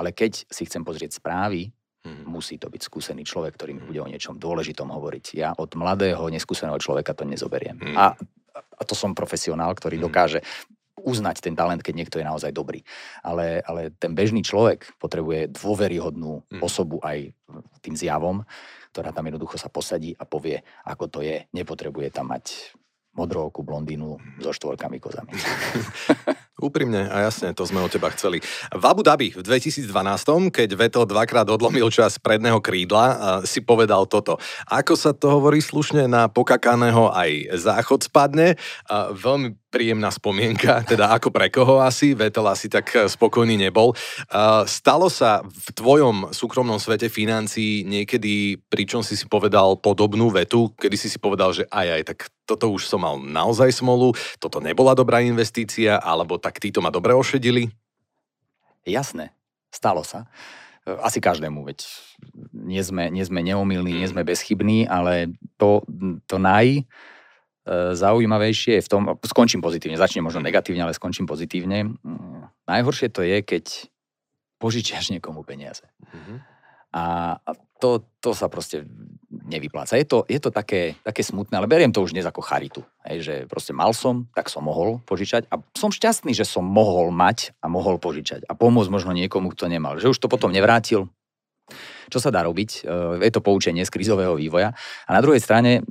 [0.00, 1.68] ale keď si chcem pozrieť správy,
[2.00, 2.24] Hmm.
[2.24, 5.36] Musí to byť skúsený človek, ktorý mi bude o niečom dôležitom hovoriť.
[5.36, 7.76] Ja od mladého, neskúseného človeka to nezoberiem.
[7.76, 7.92] Hmm.
[7.92, 8.06] A,
[8.56, 10.06] a to som profesionál, ktorý hmm.
[10.08, 10.40] dokáže
[11.04, 12.80] uznať ten talent, keď niekto je naozaj dobrý.
[13.24, 17.32] Ale, ale ten bežný človek potrebuje dôveryhodnú osobu aj
[17.84, 18.44] tým zjavom,
[18.90, 21.46] ktorá tam jednoducho sa posadí a povie, ako to je.
[21.54, 22.74] Nepotrebuje tam mať
[23.10, 25.34] modrovku blondínu so štvorkami kozami.
[26.60, 28.44] Úprimne a jasne, to sme od teba chceli.
[28.68, 29.88] V Abu Dhabi v 2012,
[30.52, 34.36] keď Vettel dvakrát odlomil čas predného krídla, si povedal toto.
[34.68, 38.60] Ako sa to hovorí slušne, na pokakaného aj záchod spadne.
[39.16, 43.94] Veľmi príjemná spomienka, teda ako pre koho asi, Vettel asi tak eh, spokojný nebol.
[44.28, 50.74] Uh, stalo sa v tvojom súkromnom svete financií niekedy, pričom si si povedal podobnú vetu,
[50.76, 54.10] kedy si si povedal, že aj aj, tak toto už som mal naozaj smolu,
[54.42, 57.70] toto nebola dobrá investícia, alebo tak títo ma dobre ošedili?
[58.82, 59.30] Jasné,
[59.70, 60.26] stalo sa.
[60.88, 61.86] Eh, asi každému, veď
[62.56, 64.12] nie sme, nie sme neomilní, nie mm.
[64.16, 65.30] sme bezchybní, ale
[65.60, 65.84] to,
[66.24, 66.84] to naj,
[67.68, 71.92] zaujímavejšie je v tom, skončím pozitívne, začnem možno negatívne, ale skončím pozitívne.
[72.00, 73.64] Mm, najhoršie to je, keď
[74.60, 75.84] požičiaš niekomu peniaze.
[76.00, 76.38] Mm-hmm.
[76.90, 77.02] A
[77.80, 78.84] to, to sa proste
[79.30, 79.96] nevypláca.
[79.96, 82.82] Je to, je to také, také smutné, ale beriem to už dnes ako charitu.
[83.06, 87.14] Hej, že proste mal som, tak som mohol požičať a som šťastný, že som mohol
[87.14, 89.96] mať a mohol požičať a pomôcť možno niekomu, kto nemal.
[89.96, 91.08] Že už to potom nevrátil.
[92.10, 92.82] Čo sa dá robiť?
[92.82, 94.74] E, je to poučenie z krizového vývoja.
[95.06, 95.86] A na druhej strane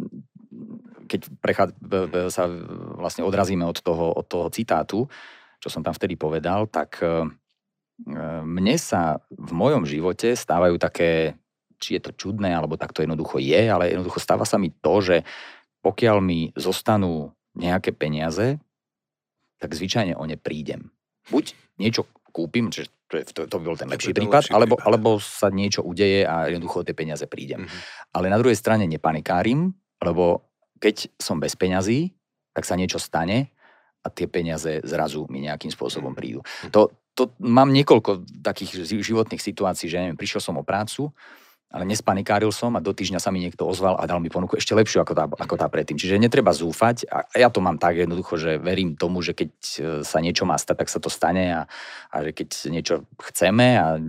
[1.10, 1.74] keď prechad,
[2.30, 2.46] sa
[2.96, 5.10] vlastne odrazíme od toho, od toho citátu,
[5.58, 7.26] čo som tam vtedy povedal, tak e,
[8.46, 11.36] mne sa v mojom živote stávajú také,
[11.82, 14.94] či je to čudné, alebo tak to jednoducho je, ale jednoducho stáva sa mi to,
[15.04, 15.18] že
[15.84, 18.62] pokiaľ mi zostanú nejaké peniaze,
[19.60, 20.94] tak zvyčajne o ne prídem.
[21.28, 24.76] Buď niečo kúpim, čiže to, je, to, to by bol ten lepší prípad, lepší alebo,
[24.78, 24.88] prípad.
[24.88, 27.66] alebo sa niečo udeje a jednoducho o tie peniaze prídem.
[27.66, 28.16] Mm-hmm.
[28.16, 30.49] Ale na druhej strane nepanikárim, lebo
[30.80, 32.16] keď som bez peňazí,
[32.56, 33.52] tak sa niečo stane
[34.00, 36.40] a tie peniaze zrazu mi nejakým spôsobom prídu.
[36.66, 36.72] Mhm.
[36.72, 36.82] To,
[37.14, 41.12] to mám niekoľko takých životných situácií, že neviem, prišiel som o prácu,
[41.70, 44.74] ale nespanikáril som a do týždňa sa mi niekto ozval a dal mi ponuku ešte
[44.74, 46.02] lepšiu ako tá, ako tá predtým.
[46.02, 49.80] Čiže netreba zúfať a ja to mám tak jednoducho, že verím tomu, že keď e,
[50.02, 51.62] sa niečo má stať, tak sa to stane a,
[52.10, 54.02] a že keď niečo chceme a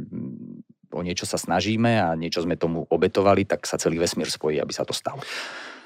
[0.91, 4.73] o niečo sa snažíme a niečo sme tomu obetovali, tak sa celý vesmír spojí, aby
[4.73, 5.21] sa to stalo.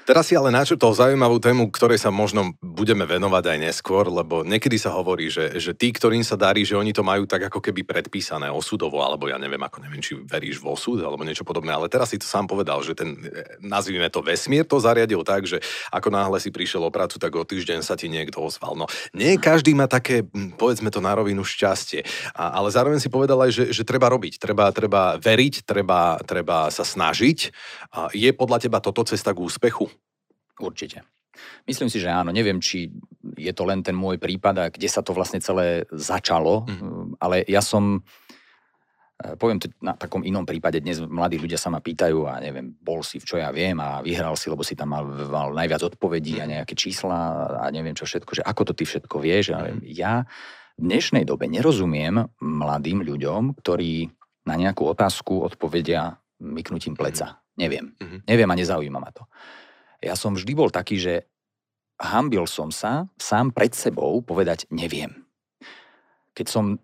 [0.05, 4.77] Teraz si ale načrtol zaujímavú tému, ktorej sa možno budeme venovať aj neskôr, lebo niekedy
[4.77, 7.81] sa hovorí, že, že tí, ktorým sa darí, že oni to majú tak ako keby
[7.81, 11.89] predpísané osudovo, alebo ja neviem, ako neviem, či veríš v osud alebo niečo podobné, ale
[11.89, 13.17] teraz si to sám povedal, že ten,
[13.65, 15.57] nazvime to vesmír, to zariadil tak, že
[15.89, 18.77] ako náhle si prišiel o prácu, tak o týždeň sa ti niekto ozval.
[18.77, 18.85] No,
[19.17, 20.21] nie každý má také,
[20.61, 22.05] povedzme to na rovinu, šťastie,
[22.37, 26.69] a, ale zároveň si povedal aj, že, že treba robiť, treba, treba veriť, treba, treba
[26.69, 27.49] sa snažiť.
[27.89, 29.94] A je podľa teba toto cesta k úspechu?
[30.59, 31.03] Určite.
[31.67, 32.31] Myslím si, že áno.
[32.31, 32.87] Neviem, či
[33.35, 37.19] je to len ten môj prípad a kde sa to vlastne celé začalo, mm.
[37.19, 37.99] ale ja som,
[39.19, 42.71] eh, poviem to na takom inom prípade, dnes mladí ľudia sa ma pýtajú a neviem,
[42.79, 45.83] bol si v čo ja viem a vyhral si, lebo si tam mal, mal najviac
[45.95, 46.51] odpovedí a mhm.
[46.59, 47.17] nejaké čísla
[47.59, 49.83] a neviem čo všetko, že ako to ty všetko vieš, ale mm.
[49.91, 50.23] ja
[50.75, 54.11] v dnešnej dobe nerozumiem mladým ľuďom, ktorí
[54.45, 57.39] na nejakú otázku odpovedia myknutím pleca.
[57.39, 57.43] Mm.
[57.55, 57.85] Neviem.
[57.95, 58.19] Mm-hmm.
[58.27, 59.23] Neviem a nezaujíma ma to.
[60.05, 61.13] Ja som vždy bol taký, že
[61.97, 65.25] hambil som sa sám pred sebou povedať neviem.
[66.35, 66.77] Keď som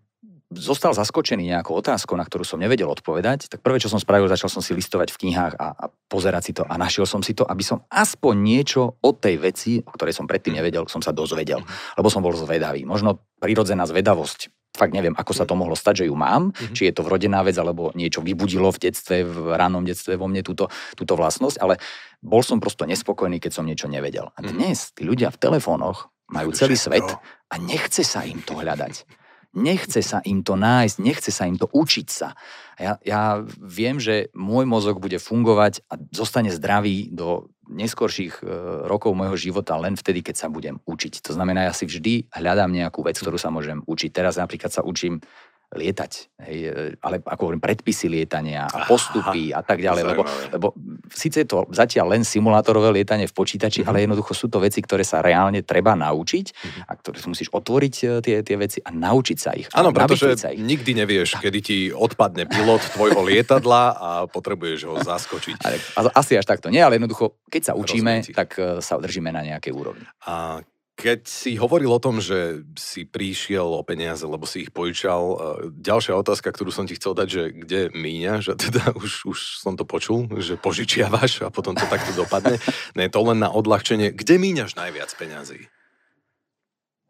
[0.51, 4.51] zostal zaskočený nejakou otázkou, na ktorú som nevedel odpovedať, tak prvé, čo som spravil, začal
[4.51, 7.47] som si listovať v knihách a, a pozerať si to a našiel som si to,
[7.47, 11.63] aby som aspoň niečo o tej veci, o ktorej som predtým nevedel, som sa dozvedel,
[11.95, 12.83] lebo som bol zvedavý.
[12.83, 16.75] Možno prirodzená zvedavosť fakt neviem, ako sa to mohlo stať, že ju mám, mm-hmm.
[16.75, 20.41] či je to vrodená vec, alebo niečo vybudilo v detstve, v ránom detstve vo mne
[20.41, 21.77] túto, túto vlastnosť, ale
[22.23, 24.31] bol som prosto nespokojný, keď som niečo nevedel.
[24.33, 24.47] A mhm.
[24.55, 27.05] dnes tí ľudia v telefónoch majú celý svet
[27.51, 29.20] a nechce sa im to hľadať.
[29.51, 32.39] Nechce sa im to nájsť, nechce sa im to učiť sa.
[32.79, 38.43] Ja, ja viem, že môj mozog bude fungovať a zostane zdravý do neskorších e,
[38.87, 41.23] rokov môjho života len vtedy, keď sa budem učiť.
[41.23, 44.11] To znamená, ja si vždy hľadám nejakú vec, ktorú sa môžem učiť.
[44.11, 45.23] Teraz napríklad sa učím
[45.71, 46.11] lietať,
[46.43, 50.67] hej, e, ale ako hovorím, predpisy lietania a postupy Aha, a tak ďalej, lebo, lebo
[51.07, 53.89] síce je to zatiaľ len simulátorové lietanie v počítači, mm-hmm.
[53.89, 56.83] ale jednoducho sú to veci, ktoré sa reálne treba naučiť mm-hmm.
[56.87, 59.71] a ktoré musíš otvoriť e, tie, tie veci a naučiť sa ich.
[59.71, 60.59] Áno, pretože ich.
[60.59, 61.47] nikdy nevieš, tak.
[61.47, 65.55] kedy ti odpadne pilot tvojho lietadla a potrebuješ ho zaskočiť.
[65.63, 69.39] Ale, asi až takto nie, ale jednoducho, keď sa učíme, tak e, sa držíme na
[69.39, 70.03] nejakej úrovni.
[70.27, 70.59] A
[71.01, 75.35] keď si hovoril o tom, že si prišiel o peniaze, lebo si ich požičal, e,
[75.73, 79.73] ďalšia otázka, ktorú som ti chcel dať, že kde míňaš, a teda už, už som
[79.73, 82.61] to počul, že požičiavaš a potom to takto dopadne.
[82.93, 84.11] Ne, to len na odľahčenie.
[84.11, 85.71] Kde míňaš najviac peňazí?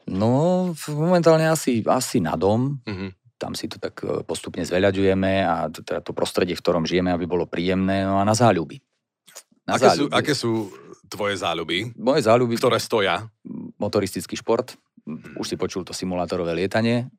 [0.05, 2.79] No, momentálne asi, asi na dom.
[2.85, 3.09] Mm-hmm.
[3.41, 7.25] Tam si to tak e, postupne zveľaďujeme a teda to prostredie, v ktorom žijeme, aby
[7.25, 8.79] bolo príjemné, no a na záľuby.
[9.65, 10.11] Na aké, záľuby.
[10.13, 10.51] Sú, aké sú
[11.11, 11.91] tvoje záľuby?
[11.99, 12.55] Moje záľuby...
[12.55, 13.27] Ktoré stoja?
[13.81, 14.77] Motoristický šport,
[15.09, 17.09] už si počul to simulátorové lietanie,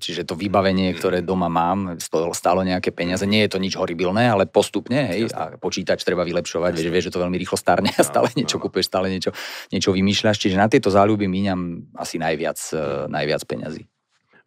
[0.00, 2.00] čiže to vybavenie, ktoré doma mám,
[2.32, 3.28] stálo nejaké peniaze.
[3.28, 7.14] Nie je to nič horibilné, ale postupne, hej, a počítač treba vylepšovať, vieš, vieš, že
[7.14, 9.36] to veľmi rýchlo starne a stále niečo kúpeš, stále niečo,
[9.68, 10.40] niečo vymýšľaš.
[10.40, 13.84] Čiže na tieto záľuby míňam asi najviac, e, najviac peňazí.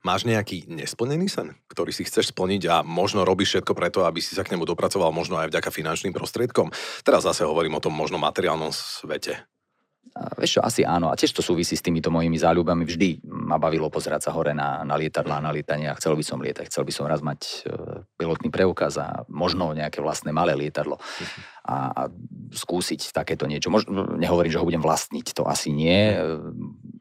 [0.03, 4.35] Máš nejaký nesplnený sen, ktorý si chceš splniť a možno robíš všetko preto, aby si
[4.35, 6.75] sa k nemu dopracoval, možno aj vďaka finančným prostriedkom?
[7.07, 9.47] Teraz zase hovorím o tom možno materiálnom svete.
[10.13, 11.09] Vieš čo, asi áno.
[11.09, 12.85] A tiež to súvisí s týmito mojimi záľubami.
[12.85, 16.37] Vždy ma bavilo pozerať sa hore na, na lietadlá, na lietanie a chcel by som
[16.37, 16.69] lietať.
[16.69, 17.73] Chcel by som raz mať e,
[18.13, 21.01] pilotný preukaz a možno nejaké vlastné malé lietadlo.
[21.65, 22.01] A, a
[22.53, 23.73] skúsiť takéto niečo.
[23.73, 26.13] Možno, nehovorím, že ho budem vlastniť, to asi nie.
[26.13, 26.21] E,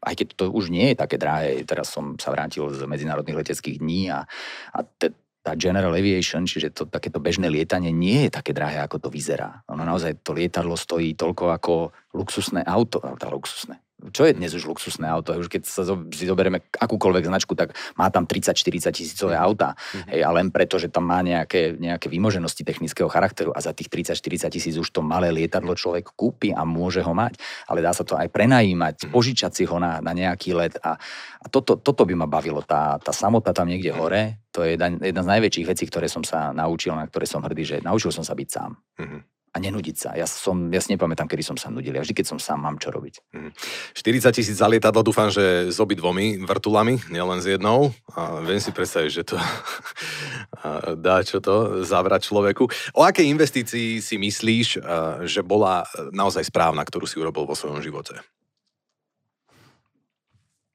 [0.09, 1.69] aj keď to už nie je také drahé.
[1.69, 4.25] Teraz som sa vrátil z medzinárodných leteckých dní a,
[4.73, 9.03] a te, tá general aviation, čiže to takéto bežné lietanie nie je také drahé, ako
[9.03, 9.67] to vyzerá.
[9.67, 11.75] Ono naozaj to lietadlo stojí toľko ako
[12.15, 15.39] luxusné auto, tá luxusné, čo je dnes už luxusné auto?
[15.39, 19.43] Už keď sa si zoberieme akúkoľvek značku, tak má tam 30-40 tisícové mhm.
[19.43, 19.69] auta.
[19.79, 20.11] Mm-hmm.
[20.11, 23.87] Hej, a len preto, že tam má nejaké, nejaké vymoženosti technického charakteru a za tých
[23.87, 27.39] 30-40 tisíc už to malé lietadlo človek kúpi a môže ho mať.
[27.71, 29.15] Ale dá sa to aj prenajímať, mm-hmm.
[29.15, 30.75] požičať si ho na, na nejaký let.
[30.83, 30.99] A,
[31.39, 32.65] a toto, toto by ma bavilo.
[32.67, 34.03] Tá, tá samota tam niekde mm-hmm.
[34.03, 37.41] hore, to je jedna, jedna z najväčších vecí, ktoré som sa naučil, na ktoré som
[37.41, 38.73] hrdý, že naučil som sa byť sám.
[38.99, 40.11] Mm-hmm a nenudiť sa.
[40.17, 41.93] Ja, som, ja si nepamätám, kedy som sa nudil.
[41.93, 43.21] Ja vždy, keď som sám, mám čo robiť.
[43.37, 43.53] 40
[43.93, 44.33] mhm.
[44.33, 47.93] tisíc za lietadlo, dúfam, že s obi dvomi vrtulami, nielen s jednou.
[48.17, 49.37] A viem si predstaviť, že to
[51.05, 52.65] dá čo to zavrať človeku.
[52.97, 54.81] O akej investícii si myslíš,
[55.29, 55.85] že bola
[56.17, 58.25] naozaj správna, ktorú si urobil vo svojom živote?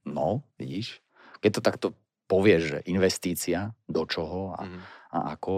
[0.06, 1.02] No, vidíš.
[1.42, 1.88] Keď to takto
[2.30, 4.80] povieš, že investícia, do čoho a, mm.
[5.16, 5.54] a ako,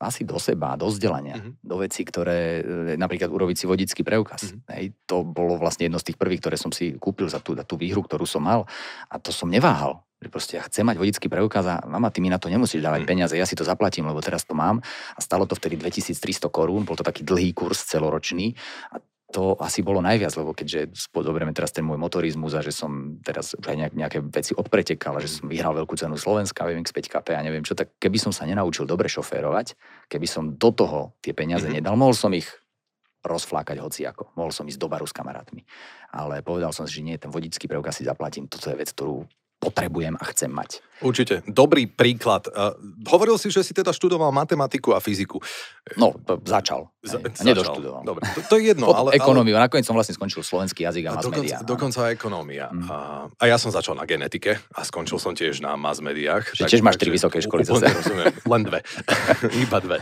[0.00, 1.52] asi do seba, do vzdelania, mm-hmm.
[1.60, 4.48] do vecí, ktoré, e, napríklad urobiť si vodický preukaz.
[4.48, 4.72] Mm-hmm.
[4.72, 7.68] Hej, to bolo vlastne jedno z tých prvých, ktoré som si kúpil za tú, za
[7.68, 8.64] tú výhru, ktorú som mal
[9.12, 10.00] a to som neváhal.
[10.20, 13.04] Že proste ja chcem mať vodický preukaz a mama, ty mi na to nemusíš dávať
[13.04, 13.08] mm.
[13.08, 14.84] peniaze, ja si to zaplatím, lebo teraz to mám.
[15.16, 18.52] A stalo to vtedy 2300 korún, bol to taký dlhý kurz celoročný
[18.92, 23.22] a to asi bolo najviac, lebo keďže zoberieme teraz ten môj motorizmus a že som
[23.22, 27.14] teraz už aj nejaké veci odpretekal a že som vyhral veľkú cenu Slovenska, VMX 5
[27.14, 29.78] KP a neviem čo, tak keby som sa nenaučil dobre šoférovať,
[30.10, 31.86] keby som do toho tie peniaze mm-hmm.
[31.86, 32.50] nedal, mohol som ich
[33.20, 34.32] rozflákať hociako.
[34.32, 35.60] Mohol som ísť do baru s kamarátmi.
[36.16, 38.48] Ale povedal som si, že nie, ten vodický preukaz si zaplatím.
[38.48, 39.28] Toto je vec, ktorú
[39.60, 40.80] potrebujem a chcem mať.
[41.00, 41.40] Určite.
[41.48, 42.48] Dobrý príklad.
[42.48, 42.76] Uh,
[43.08, 45.40] hovoril si, že si teda študoval matematiku a fyziku.
[45.96, 46.12] No,
[46.44, 46.92] začal.
[47.00, 47.44] Z- začal.
[47.44, 48.02] Nedoštudoval.
[48.04, 48.92] Dobre, to, to je jedno.
[48.92, 49.56] ale, ekonómiu.
[49.56, 49.64] Ale...
[49.68, 51.58] Nakoniec som vlastne skončil slovenský jazyk a mass dokonca, media.
[51.64, 52.68] Dokonca ekonómia.
[52.68, 52.88] Mm.
[52.92, 52.96] A,
[53.32, 56.52] a ja som začal na genetike a skončil som tiež na mass mediách.
[56.52, 57.88] Že tiež máš tri vysoké školy zase.
[57.88, 58.32] rozumiem.
[58.44, 58.84] Len dve.
[59.64, 59.98] Iba dve.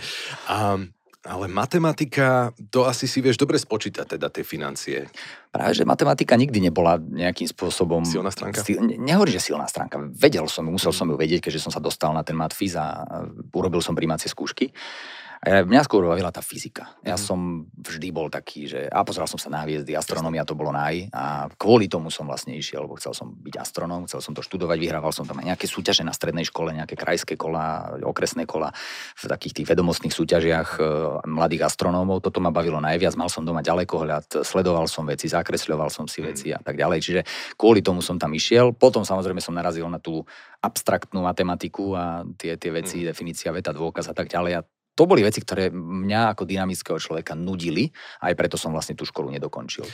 [0.51, 0.91] Um,
[1.27, 5.11] ale matematika, to asi si vieš dobre spočítať, teda tie financie.
[5.51, 8.07] Práve, že matematika nikdy nebola nejakým spôsobom...
[8.07, 8.63] Silná stránka?
[8.63, 9.99] Sil, nehovorím, že silná stránka.
[10.15, 13.03] Vedel som musel som ju vedieť, keďže som sa dostal na ten matfiz a
[13.51, 14.71] urobil som primácie skúšky.
[15.39, 16.99] A mňa skôr bavila tá fyzika.
[17.07, 17.23] Ja mm.
[17.23, 17.39] som
[17.79, 21.47] vždy bol taký, že a pozeral som sa na hviezdy, astronomia to bolo naj a
[21.55, 25.15] kvôli tomu som vlastne išiel, lebo chcel som byť astronóm, chcel som to študovať, vyhrával
[25.15, 28.75] som tam aj nejaké súťaže na strednej škole, nejaké krajské kola, okresné kola
[29.15, 30.83] v takých tých vedomostných súťažiach e,
[31.31, 32.19] mladých astronómov.
[32.19, 36.51] Toto ma bavilo najviac, mal som doma ďalekohľad, sledoval som veci, zakresľoval som si veci
[36.51, 36.99] a tak ďalej.
[36.99, 37.21] Čiže
[37.55, 38.75] kvôli tomu som tam išiel.
[38.75, 40.27] Potom samozrejme som narazil na tú
[40.59, 43.15] abstraktnú matematiku a tie, tie veci, mm.
[43.15, 44.53] definícia veta, dôkaz a tak ďalej.
[44.59, 44.61] A
[44.99, 47.87] to boli veci, ktoré mňa ako dynamického človeka nudili,
[48.27, 49.87] aj preto som vlastne tú školu nedokončil.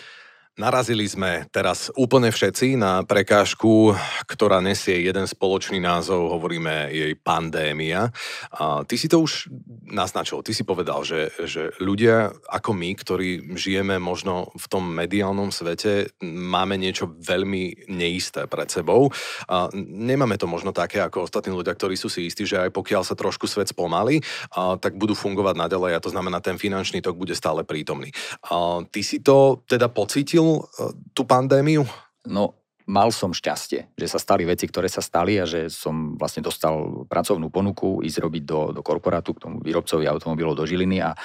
[0.55, 3.90] Narazili sme teraz úplne všetci na prekážku,
[4.31, 8.14] ktorá nesie jeden spoločný názov, hovoríme jej pandémia.
[8.55, 9.51] A ty si to už
[9.90, 15.51] naznačil, ty si povedal, že, že ľudia ako my, ktorí žijeme možno v tom mediálnom
[15.51, 19.11] svete, máme niečo veľmi neisté pred sebou.
[19.51, 23.03] A nemáme to možno také ako ostatní ľudia, ktorí sú si istí, že aj pokiaľ
[23.03, 24.23] sa trošku svet spomalí,
[24.55, 28.14] a, tak budú fungovať naďalej a to znamená, ten finančný tok bude stále prítomný.
[28.47, 31.85] A, ty si to teda pocítil eh, tú pandémiu?
[32.24, 36.44] No, mal som šťastie, že sa stali veci, ktoré sa stali a že som vlastne
[36.44, 41.16] dostal pracovnú ponuku ísť robiť do, do korporátu k tomu výrobcovi automobilov do Žiliny a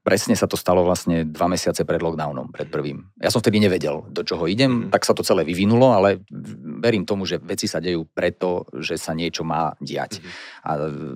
[0.00, 3.04] presne sa to stalo vlastne dva mesiace pred lockdownom, pred prvým.
[3.20, 4.90] Ja som vtedy nevedel, do čoho idem, mm.
[4.92, 6.24] tak sa to celé vyvinulo, ale
[6.80, 10.20] verím tomu, že veci sa dejú preto, že sa niečo má diať.
[10.20, 10.28] Mm.
[10.64, 10.70] A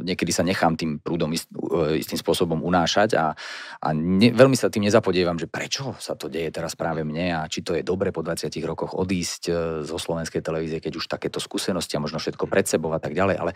[0.05, 3.33] niekedy sa nechám tým prúdom ist, e, istým spôsobom unášať a,
[3.81, 7.49] a ne, veľmi sa tým nezapodievam, že prečo sa to deje teraz práve mne a
[7.49, 9.53] či to je dobre po 20 rokoch odísť e,
[9.85, 13.37] zo slovenskej televízie, keď už takéto skúsenosti a možno všetko pred sebou a tak ďalej.
[13.41, 13.53] Ale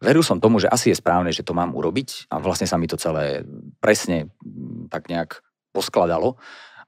[0.00, 2.88] veril som tomu, že asi je správne, že to mám urobiť a vlastne sa mi
[2.88, 3.44] to celé
[3.78, 4.32] presne
[4.90, 6.36] tak nejak poskladalo.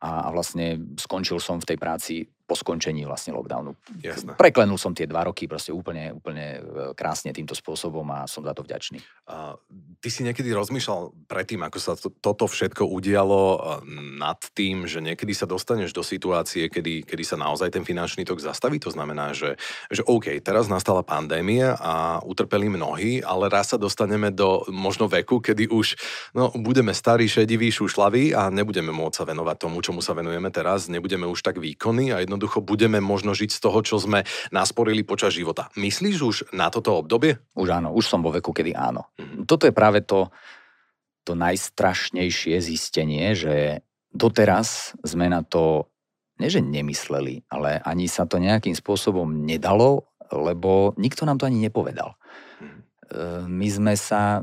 [0.03, 2.15] A, vlastne skončil som v tej práci
[2.53, 3.73] po skončení vlastne lockdownu.
[4.05, 4.37] Jasné.
[4.37, 8.53] Preklenul som tie dva roky proste úplne, úplne e, krásne týmto spôsobom a som za
[8.53, 9.01] to vďačný.
[9.33, 9.57] A
[10.05, 13.41] ty si niekedy rozmýšľal predtým, ako sa to, toto všetko udialo
[14.21, 18.45] nad tým, že niekedy sa dostaneš do situácie, kedy, kedy sa naozaj ten finančný tok
[18.45, 18.77] zastaví?
[18.85, 19.57] To znamená, že,
[19.89, 25.41] že OK, teraz nastala pandémia a utrpeli mnohí, ale raz sa dostaneme do možno veku,
[25.41, 25.97] kedy už
[26.37, 30.93] no, budeme starí, šediví, šušlaví a nebudeme môcť sa venovať tomu, čomu sa venujeme teraz,
[30.93, 35.39] nebudeme už tak výkonní a jednoducho budeme možno žiť z toho, čo sme nasporili počas
[35.39, 35.71] života.
[35.79, 37.39] Myslíš už na toto obdobie?
[37.55, 39.07] Už áno, už som vo veku, kedy áno.
[39.15, 39.47] Mm-hmm.
[39.47, 40.35] Toto je práve to,
[41.23, 45.87] to najstrašnejšie zistenie, že doteraz sme na to
[46.43, 51.63] nie že nemysleli, ale ani sa to nejakým spôsobom nedalo, lebo nikto nám to ani
[51.63, 52.19] nepovedal.
[52.59, 52.67] Mhm.
[52.67, 52.79] E,
[53.47, 54.43] my sme sa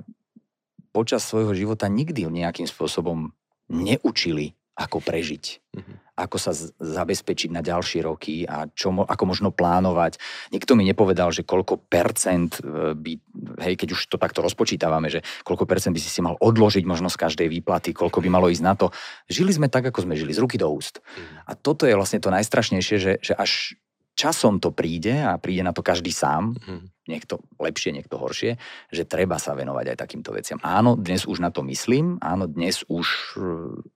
[0.95, 3.35] počas svojho života nikdy nejakým spôsobom
[3.67, 5.45] neučili, ako prežiť.
[5.75, 5.95] Mm-hmm.
[6.19, 10.15] Ako sa z- zabezpečiť na ďalšie roky a čo mo- ako možno plánovať.
[10.55, 13.11] Nikto mi nepovedal, že koľko percent e, by,
[13.59, 17.11] hej, keď už to takto rozpočítavame, že koľko percent by si si mal odložiť možno
[17.11, 18.95] z každej výplaty, koľko by malo ísť na to.
[19.27, 21.03] Žili sme tak, ako sme žili, z ruky do úst.
[21.03, 21.43] Mm-hmm.
[21.43, 23.75] A toto je vlastne to najstrašnejšie, že, že až
[24.19, 27.07] časom to príde a príde na to každý sám, mm-hmm.
[27.07, 28.59] niekto lepšie, niekto horšie,
[28.91, 30.59] že treba sa venovať aj takýmto veciam.
[30.59, 33.07] Áno, dnes už na to myslím, áno, dnes už
[33.39, 33.41] e,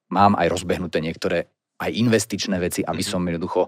[0.07, 1.51] mám aj rozbehnuté niektoré
[1.83, 3.11] aj investičné veci, aby mm-hmm.
[3.11, 3.61] som jednoducho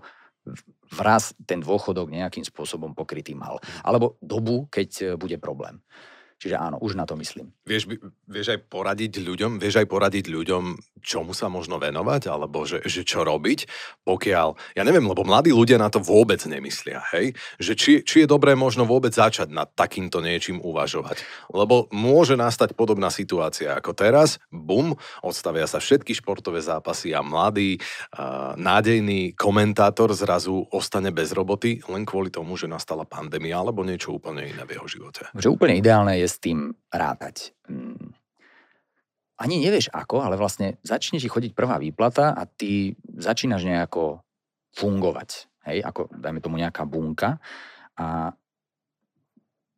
[0.94, 3.60] vraz ten dôchodok nejakým spôsobom pokrytý mal.
[3.60, 3.82] Mhm.
[3.84, 5.82] Alebo dobu, keď e, bude problém.
[6.36, 7.56] Čiže áno, už na to myslím.
[7.64, 7.96] Vieš,
[8.28, 10.64] vieš aj poradiť ľuďom, vieš aj poradiť ľuďom,
[11.00, 13.70] čomu sa možno venovať, alebo že, že čo robiť,
[14.04, 17.32] pokiaľ, ja neviem, lebo mladí ľudia na to vôbec nemyslia, hej?
[17.58, 21.24] Že či, či je dobré možno vôbec začať nad takýmto niečím uvažovať.
[21.56, 27.80] Lebo môže nastať podobná situácia ako teraz, bum, odstavia sa všetky športové zápasy a mladý,
[27.80, 34.18] uh, nádejný komentátor zrazu ostane bez roboty len kvôli tomu, že nastala pandémia alebo niečo
[34.18, 35.32] úplne iné v jeho živote.
[35.38, 37.54] Že úplne ideálne je je s tým rátať.
[37.70, 38.18] Mm.
[39.36, 44.24] Ani nevieš ako, ale vlastne začne ti chodiť prvá výplata a ty začínaš nejako
[44.74, 45.52] fungovať.
[45.70, 47.42] Hej, ako dajme tomu nejaká bunka
[47.98, 48.32] a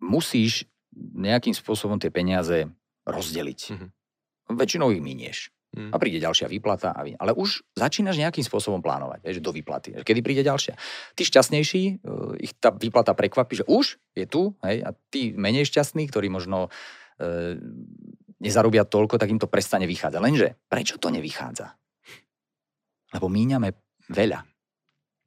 [0.04, 2.70] musíš nejakým spôsobom tie peniaze
[3.08, 3.60] rozdeliť.
[3.74, 3.90] Mm-hmm.
[4.58, 5.52] Väčšinou ich minieš.
[5.76, 5.92] Mm.
[5.92, 6.96] A príde ďalšia výplata.
[6.96, 7.14] A vy...
[7.20, 10.00] Ale už začínaš nejakým spôsobom plánovať, že do výplaty.
[10.00, 10.80] Kedy príde ďalšia.
[11.14, 11.94] Ty šťastnejší, e,
[12.40, 16.72] ich tá výplata prekvapí, že už je tu, hej, a tí menej šťastní, ktorí možno
[17.20, 17.60] e,
[18.40, 20.22] nezarobia toľko, tak im to prestane vychádzať.
[20.24, 21.68] Lenže, prečo to nevychádza?
[23.18, 23.76] Lebo míňame
[24.08, 24.40] veľa.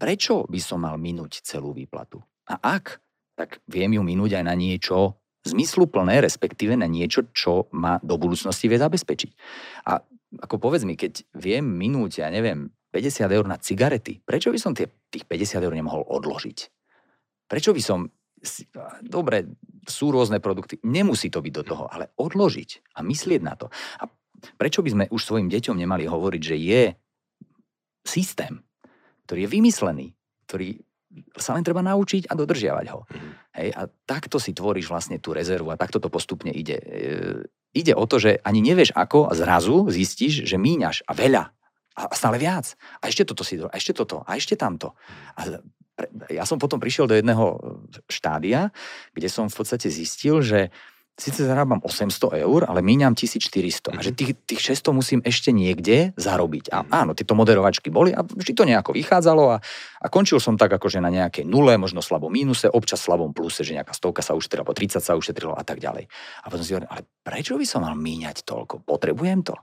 [0.00, 2.16] Prečo by som mal minúť celú výplatu?
[2.48, 2.96] A ak,
[3.36, 8.68] tak viem ju minúť aj na niečo zmysluplné, respektíve na niečo, čo ma do budúcnosti
[8.68, 9.30] vie zabezpečiť.
[9.88, 10.04] A
[10.38, 14.72] ako povedz mi, keď viem minúť, ja neviem, 50 eur na cigarety, prečo by som
[14.74, 16.58] tie, tých 50 eur nemohol odložiť?
[17.50, 18.06] Prečo by som,
[19.02, 19.50] dobre,
[19.86, 23.66] sú rôzne produkty, nemusí to byť do toho, ale odložiť a myslieť na to.
[23.98, 24.06] A
[24.54, 26.82] prečo by sme už svojim deťom nemali hovoriť, že je
[28.06, 28.62] systém,
[29.26, 30.06] ktorý je vymyslený,
[30.46, 30.78] ktorý
[31.34, 33.02] sa len treba naučiť a dodržiavať ho.
[33.02, 33.30] Mm.
[33.58, 36.78] Hej, a takto si tvoríš vlastne tú rezervu a takto to postupne ide.
[37.74, 41.44] E, ide o to, že ani nevieš ako a zrazu zistíš, že míňaš a veľa
[42.00, 42.78] a stále viac.
[43.02, 44.94] A ešte toto si, a ešte toto, a ešte tamto.
[45.36, 45.60] A
[46.32, 47.60] ja som potom prišiel do jedného
[48.08, 48.72] štádia,
[49.12, 50.72] kde som v podstate zistil, že
[51.20, 53.92] síce zarábam 800 eur, ale míňam 1400.
[53.92, 53.98] Mm-hmm.
[53.98, 54.16] A že mhm.
[54.16, 56.72] tých, tých 600 musím ešte niekde zarobiť.
[56.72, 56.88] A mhm.
[56.90, 59.56] áno, tieto moderovačky boli a vždy to nejako vychádzalo a,
[60.00, 63.76] a končil som tak akože na nejakej nule, možno slabom mínuse, občas slabom pluse, že
[63.76, 66.08] nejaká stovka sa ušetrila, po 30 sa ušetrilo a tak ďalej.
[66.42, 68.82] A potom si hovorím, ale prečo by som mal míňať toľko?
[68.88, 69.54] Potrebujem to?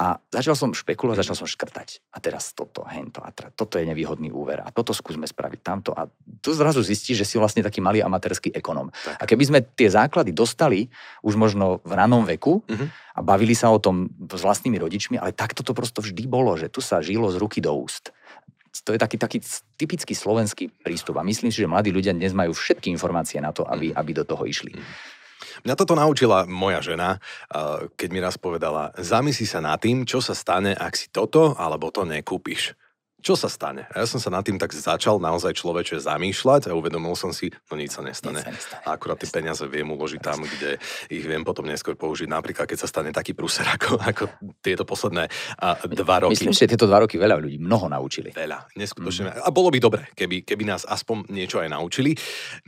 [0.00, 2.12] A začal som špekulovať, začal som škrtať.
[2.12, 4.60] A teraz toto, hento, a teda, toto je nevýhodný úver.
[4.60, 5.90] A toto skúsme spraviť, tamto.
[5.96, 6.10] A
[6.40, 8.92] tu zrazu zistíš, že si vlastne taký malý amatérsky ekonóm.
[9.16, 10.90] A keby sme tie základy dostali
[11.24, 12.86] už možno v ranom veku uh-huh.
[13.16, 16.68] a bavili sa o tom s vlastnými rodičmi, ale takto to prosto vždy bolo, že
[16.72, 18.12] tu sa žilo z ruky do úst
[18.84, 19.38] to je taký, taký
[19.78, 23.64] typický slovenský prístup a myslím si, že mladí ľudia dnes majú všetky informácie na to,
[23.64, 23.96] aby, mhm.
[23.96, 24.76] aby do toho išli.
[25.64, 27.20] Mňa toto naučila moja žena,
[27.96, 31.92] keď mi raz povedala, zamysli sa nad tým, čo sa stane, ak si toto alebo
[31.92, 32.72] to nekúpiš
[33.26, 33.90] čo sa stane?
[33.90, 37.50] A ja som sa nad tým tak začal naozaj človeče zamýšľať a uvedomil som si,
[37.50, 38.38] no nič sa nestane.
[38.38, 38.82] Nič sa nestane.
[38.86, 40.78] A akurát tie peniaze viem uložiť tam, kde
[41.10, 42.30] ich viem potom neskôr použiť.
[42.30, 44.30] Napríklad, keď sa stane taký prúser ako, ako
[44.62, 45.26] tieto posledné
[45.58, 46.38] a, dva roky.
[46.38, 48.30] Myslím, že tieto dva roky veľa ľudí mnoho naučili.
[48.30, 49.34] Veľa, neskutočne.
[49.34, 49.42] Mm.
[49.42, 52.14] A bolo by dobre, keby, keby nás aspoň niečo aj naučili.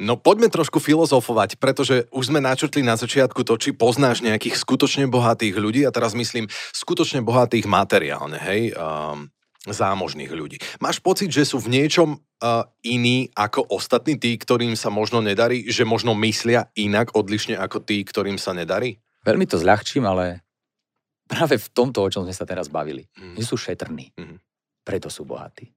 [0.02, 5.06] No poďme trošku filozofovať, pretože už sme načrtli na začiatku to, či poznáš nejakých skutočne
[5.06, 8.74] bohatých ľudí a teraz myslím skutočne bohatých materiálne, hej.
[8.74, 9.30] Um,
[9.66, 10.62] zámožných ľudí.
[10.78, 15.66] Máš pocit, že sú v niečom uh, iní ako ostatní tí, ktorým sa možno nedarí?
[15.66, 19.02] Že možno myslia inak, odlišne ako tí, ktorým sa nedarí?
[19.26, 20.46] Veľmi to zľahčím, ale
[21.26, 23.10] práve v tomto, o čom sme sa teraz bavili.
[23.18, 23.34] Mm.
[23.34, 24.14] Že sú šetrní.
[24.14, 24.38] Mm.
[24.86, 25.68] Preto sú bohatí.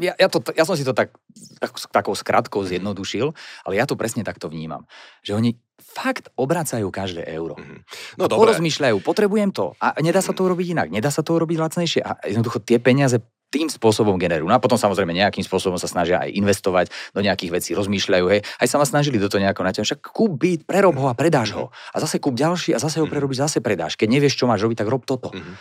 [0.00, 1.12] Ja, ja, to, ja som si to tak,
[1.60, 3.36] tak takou skratkou zjednodušil,
[3.68, 4.88] ale ja to presne takto vnímam.
[5.20, 5.50] Že oni
[5.80, 7.58] fakt obracajú každé euro.
[7.58, 7.78] Mm-hmm.
[8.18, 8.50] No dobre.
[8.50, 12.18] Porozmýšľajú, potrebujem to a nedá sa to urobiť inak, nedá sa to urobiť lacnejšie a
[12.26, 13.18] jednoducho tie peniaze
[13.54, 14.50] tým spôsobom generujú.
[14.50, 18.42] No a potom samozrejme nejakým spôsobom sa snažia aj investovať do nejakých vecí, rozmýšľajú, hej,
[18.42, 21.54] aj sa ma snažili do toho nejako natiahnuť, však kúp byt, prerob ho a predáš
[21.54, 21.70] ho.
[21.94, 23.14] A zase kúp ďalší a zase ho mhm.
[23.14, 23.94] prerobíš, zase predáš.
[23.94, 25.30] Keď nevieš, čo máš robiť, tak rob toto.
[25.30, 25.54] Mm-hmm.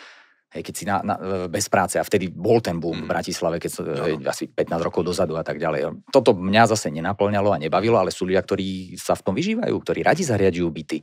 [0.54, 1.16] Hej, keď si na, na,
[1.49, 3.10] bez práce a vtedy bol ten boom v mhm.
[3.10, 4.06] Bratislave, keď no.
[4.06, 6.06] hej, asi 15 rokov dozadu a tak ďalej.
[6.14, 10.06] Toto mňa zase nenaplňalo a nebavilo, ale sú ľudia, ktorí sa v tom vyžívajú, ktorí
[10.06, 10.97] radi zariadujú byty.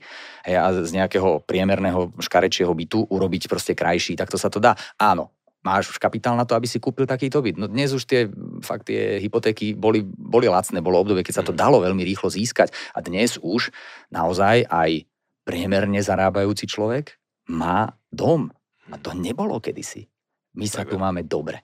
[0.47, 4.79] Hej, a z nejakého priemerného škarečieho bytu urobiť proste krajší, tak to sa to dá.
[5.03, 7.59] Áno, máš už kapitál na to, aby si kúpil takýto byt.
[7.61, 8.31] No dnes už tie,
[8.65, 11.59] fakt tie hypotéky boli, boli lacné, bolo obdobie, keď sa to mhm.
[11.61, 13.75] dalo veľmi rýchlo získať a dnes už
[14.15, 15.05] naozaj aj
[15.45, 17.19] priemerne zarábajúci človek
[17.51, 18.55] má dom
[18.91, 20.07] a to nebolo kedysi.
[20.51, 21.63] My sa tak, tu máme dobre.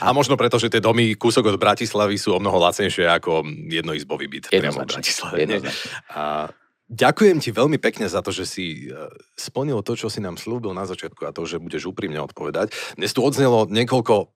[0.00, 3.44] A, a možno preto, že tie domy kúsok od Bratislavy sú o mnoho lacnejšie ako
[3.68, 5.60] jednoizbový byt priamo v Bratislave.
[6.16, 6.48] A
[6.88, 9.04] ďakujem ti veľmi pekne za to, že si e,
[9.36, 12.72] splnil to, čo si nám slúbil na začiatku a to, že budeš úprimne odpovedať.
[12.96, 14.32] Dnes tu odznelo niekoľko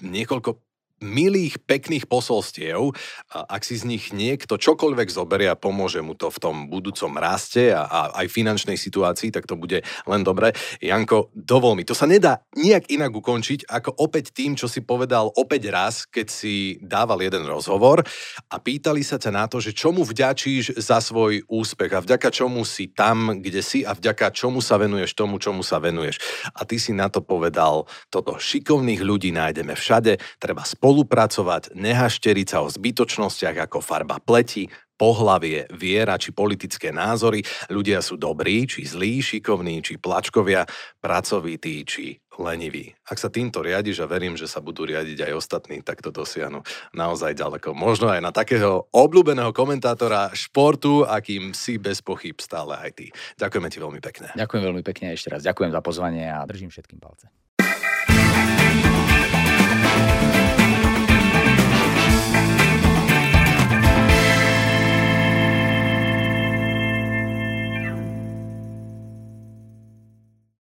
[0.00, 0.60] niekoľko
[1.04, 2.96] milých, pekných posolstiev.
[3.36, 7.12] A ak si z nich niekto čokoľvek zoberie a pomôže mu to v tom budúcom
[7.20, 10.56] raste a, a aj finančnej situácii, tak to bude len dobre.
[10.80, 15.28] Janko, dovol mi, to sa nedá nejak inak ukončiť, ako opäť tým, čo si povedal
[15.36, 18.00] opäť raz, keď si dával jeden rozhovor
[18.48, 22.64] a pýtali sa ťa na to, že čomu vďačíš za svoj úspech a vďaka čomu
[22.64, 26.18] si tam, kde si a vďaka čomu sa venuješ tomu, čomu sa venuješ.
[26.56, 32.46] A ty si na to povedal, toto šikovných ľudí nájdeme všade, treba spolu spolupracovať, nehašteriť
[32.46, 37.42] sa o zbytočnostiach ako farba pleti, pohlavie, viera či politické názory.
[37.66, 40.62] Ľudia sú dobrí, či zlí, šikovní, či plačkovia,
[41.02, 42.94] pracovití, či leniví.
[43.02, 46.62] Ak sa týmto riadiš a verím, že sa budú riadiť aj ostatní, tak to dosiahnu
[46.94, 47.74] naozaj ďaleko.
[47.74, 53.06] Možno aj na takého obľúbeného komentátora športu, akým si bez pochyb stále aj ty.
[53.42, 54.30] Ďakujeme ti veľmi pekne.
[54.38, 55.42] Ďakujem veľmi pekne ešte raz.
[55.42, 57.26] Ďakujem za pozvanie a držím všetkým palce.